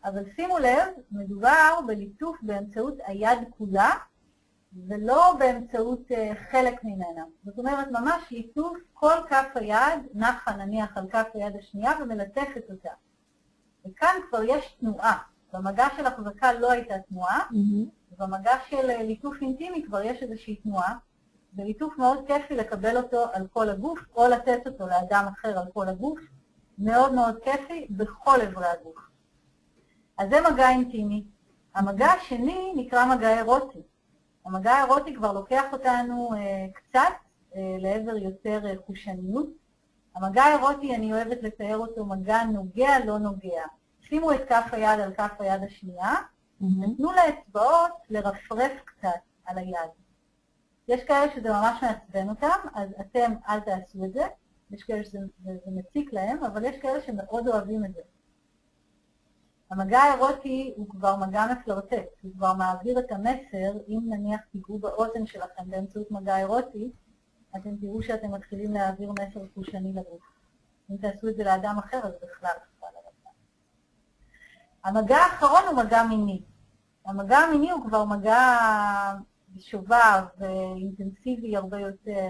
[0.06, 3.90] אבל שימו לב, מדובר בליטוף באמצעות היד כולה,
[4.88, 6.12] ולא באמצעות
[6.52, 7.24] חלק ממנה.
[7.46, 12.90] זאת אומרת, ממש ליטוף כל כף היד, נחה נניח על כף היד השנייה ומלטפת אותה.
[13.86, 15.18] וכאן כבר יש תנועה.
[15.54, 18.12] במגע של החזקה לא הייתה תנועה, mm-hmm.
[18.12, 20.98] ובמגע של ליטוף אינטימי כבר יש איזושהי תנועה,
[21.58, 25.88] וליטוף מאוד כיפי לקבל אותו על כל הגוף, או לתת אותו לאדם אחר על כל
[25.88, 26.20] הגוף.
[26.78, 28.98] מאוד מאוד כיפי בכל אברי הגוף.
[30.18, 31.24] אז זה מגע אינטימי.
[31.76, 33.82] המגע השני נקרא מגע אירוטי.
[34.46, 37.14] המגע האירוטי כבר לוקח אותנו אה, קצת
[37.56, 39.48] אה, לעבר יותר אה, חושניות.
[40.16, 43.64] המגע האירוטי, אני אוהבת לתאר אותו מגע נוגע לא נוגע.
[44.02, 46.66] שימו את כף היד על כף היד השנייה, mm-hmm.
[46.66, 49.10] ותנו לאצבעות לרפרף קצת
[49.46, 50.01] על היד.
[50.92, 54.28] יש כאלה שזה ממש מעצבן אותם, אז אתם אל תעשו את זה.
[54.72, 58.02] יש כאלה שזה זה, זה מציק להם, אבל יש כאלה שמאוד אוהבים את זה.
[59.72, 65.26] המגע האירוטי הוא כבר מגע מפלרטט, הוא כבר מעביר את המסר, אם נניח תיגעו באוזן
[65.26, 66.92] שלכם באמצעות מגע אירוטי,
[67.56, 70.24] אתם תראו שאתם מתחילים להעביר מסר חושני לגוף.
[70.92, 73.32] אם תעשו את זה לאדם אחר, אז בכלל בכלל על.
[74.84, 76.42] המגע האחרון הוא מגע מיני.
[77.06, 78.38] המגע המיני הוא כבר מגע
[79.60, 82.30] שובב ואינטנסיבי הרבה יותר,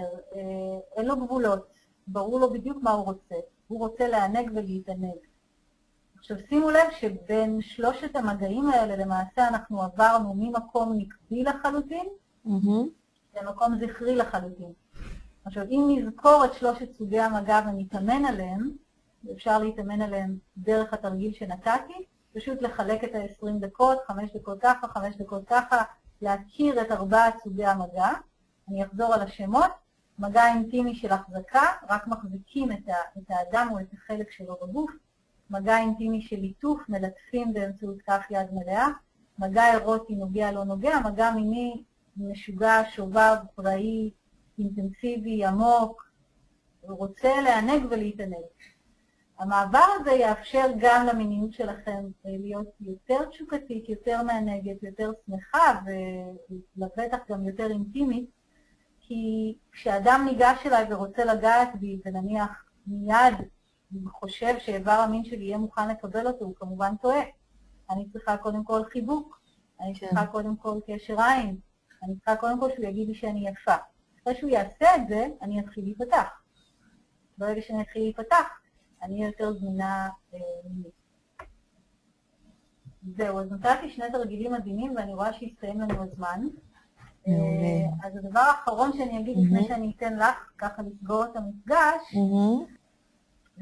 [0.96, 1.66] אין לו גבולות,
[2.06, 3.34] ברור לו בדיוק מה הוא רוצה.
[3.68, 5.18] הוא רוצה לענג ולהתענג.
[6.18, 12.06] עכשיו שימו לב שבין שלושת המגעים האלה למעשה אנחנו עברנו ממקום נקבי לחלוטין
[12.46, 13.40] mm-hmm.
[13.40, 14.72] למקום זכרי לחלוטין.
[15.44, 18.70] עכשיו אם נזכור את שלושת סוגי המגע ונתאמן עליהם,
[19.32, 22.04] אפשר להתאמן עליהם דרך התרגיל שנתתי,
[22.34, 25.82] פשוט לחלק את ה-20 דקות, 5 דקות ככה, 5 דקות ככה,
[26.22, 28.08] להכיר את ארבעת סוגי המגע.
[28.68, 29.70] אני אחזור על השמות.
[30.18, 34.90] מגע אינטימי של החזקה, רק מחזיקים את, האדם או את החלק שלו בגוף.
[35.50, 38.88] מגע אינטימי של ליטוף, מלטפים באמצעות כף יד מלאה.
[39.38, 41.82] מגע אירוטי נוגע לא נוגע, מגע מיני
[42.16, 44.10] משוגע, שובב, פראי,
[44.58, 46.12] אינטנסיבי, עמוק,
[46.82, 48.44] רוצה לענג ולהתענג.
[49.42, 55.80] המעבר הזה יאפשר גם למיניות שלכם להיות יותר תשוקתית, יותר מענגת, יותר שמחה
[56.76, 58.30] ולבטח גם יותר אינטימית,
[59.00, 63.34] כי כשאדם ניגש אליי ורוצה לגעת בי ונניח מיד
[64.06, 67.22] חושב שאיבר המין שלי יהיה מוכן לקבל אותו, הוא כמובן טועה.
[67.90, 69.40] אני צריכה קודם כל חיבוק,
[69.80, 70.06] אני כן.
[70.06, 71.56] צריכה קודם כל קשר עין,
[72.02, 73.74] אני צריכה קודם כל שהוא יגיד לי שאני יפה.
[74.22, 76.42] אחרי שהוא יעשה את זה, אני אתחיל להיפתח.
[77.38, 78.61] ברגע שאני אתחיל להיפתח,
[79.02, 80.08] אני יותר זמינה
[80.64, 81.02] מינית.
[83.16, 86.46] זהו, אז נתתי שני תרגילים מדהימים ואני רואה שהסתיים לנו הזמן.
[87.28, 89.68] אה, אז הדבר האחרון שאני אגיד לפני.
[89.68, 92.16] שאני אתן לך ככה לסגור את המפגש.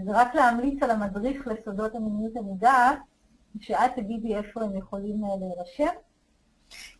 [0.05, 2.99] זה רק להמליץ על המדריך לסודות המיניות המודעת,
[3.61, 5.95] שאת תגידי איפה הם יכולים אה, להירשם.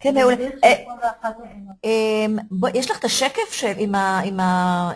[0.01, 0.37] כן, מעולה.
[0.37, 2.51] מדריך אה, של 21 עונות.
[2.51, 3.95] בוא, יש לך את השקף עם,
[4.41, 4.93] ה,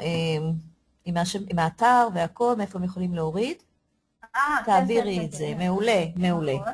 [1.04, 3.56] עם, השם, עם האתר והכל, מאיפה הם יכולים להוריד?
[4.36, 5.58] אה, כן, תעבירי כן, את כן, זה, כן.
[5.58, 6.54] מעולה, מעולה.
[6.54, 6.72] נכון.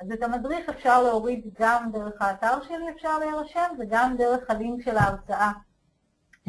[0.00, 4.96] אז את המדריך אפשר להוריד גם דרך האתר שלי אפשר להירשם, וגם דרך הלינק של
[4.96, 5.52] ההרצאה.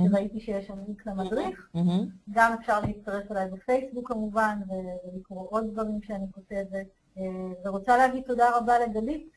[0.07, 1.69] שראיתי שיש שם לינק למדריך.
[1.73, 2.05] מהמם.
[2.31, 6.87] גם אפשר להצטרף אליי בפייסבוק כמובן, ולקרוא עוד דברים שאני כותבת.
[7.17, 7.23] אה,
[7.65, 9.29] ורוצה להגיד תודה רבה לגלית.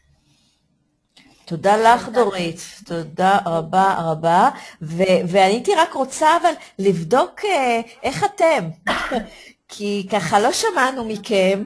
[1.45, 2.61] תודה לך, דורית.
[2.85, 4.51] תודה רבה רבה.
[4.83, 8.69] ו- ואני הייתי רק רוצה אבל לבדוק אה, איך אתם,
[9.69, 11.63] כי ככה לא שמענו מכם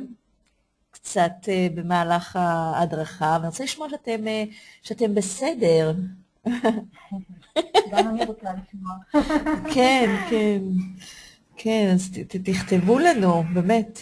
[0.91, 4.45] קצת אה, במהלך ההדרכה, ואני רוצה לשמוע שאתם, אה,
[4.83, 5.95] שאתם בסדר.
[7.91, 8.95] גם אני רוצה לשמוע.
[9.75, 10.59] כן, כן,
[11.57, 13.99] כן, אז ת, תכתבו לנו, באמת,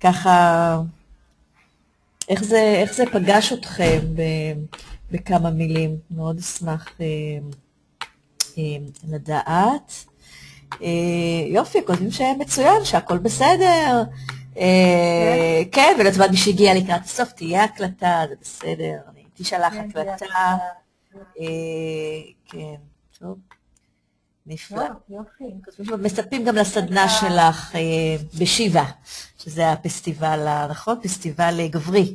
[0.00, 0.78] ככה,
[2.28, 4.22] איך זה, איך זה פגש אתכם ב,
[5.10, 7.06] בכמה מילים, מאוד אשמח אה,
[8.58, 8.62] אה,
[9.08, 10.04] לדעת.
[10.82, 10.88] אה,
[11.46, 14.02] יופי, כותבים שמצוין, שהכל בסדר.
[15.72, 20.56] כן, ולטובת מי שהגיע לקראת הסוף, תהיה הקלטה, זה בסדר, אני תשלח כן, הקלטה.
[22.44, 22.74] כן,
[23.18, 23.38] טוב,
[24.46, 24.84] נפלא.
[25.78, 27.80] מצפים גם לסדנה שלך אה,
[28.38, 28.84] בשיבה,
[29.38, 30.98] שזה הפסטיבל, נכון?
[31.02, 32.14] פסטיבל אה, גברי,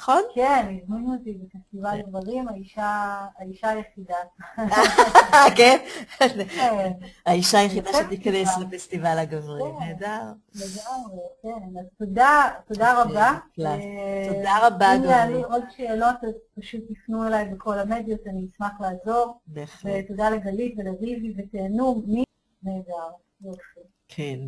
[0.00, 0.22] נכון?
[0.34, 4.14] כן, הזמינו אותי בפסטיבל גברים, האישה האישה היחידה.
[5.56, 5.78] כן?
[6.18, 6.92] כן,
[7.26, 8.66] האישה היחידה שתיכנס פסטיבל.
[8.66, 9.84] לפסטיבל הגברי, כן.
[9.84, 10.22] נהדר.
[10.54, 11.78] לגמרי, כן.
[11.80, 13.38] אז תודה, תודה רבה.
[13.60, 15.44] אה, תודה רבה, אם יעלו.
[15.44, 19.40] עוד שאלות, אז פשוט תפנו אליי בכל המדיות, אני אשמח לעזור.
[19.46, 22.24] בהחלט, ותודה לגלית ולריבי, ותהנו מי
[22.62, 23.10] נהדר.
[23.40, 23.79] יופי.
[24.10, 24.38] כן.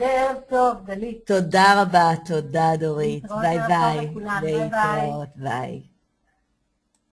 [0.00, 1.26] ערב טוב, גלית.
[1.26, 3.24] תודה רבה, תודה דורית.
[3.40, 4.10] ביי ביי.
[4.42, 5.93] להתראות, ביי.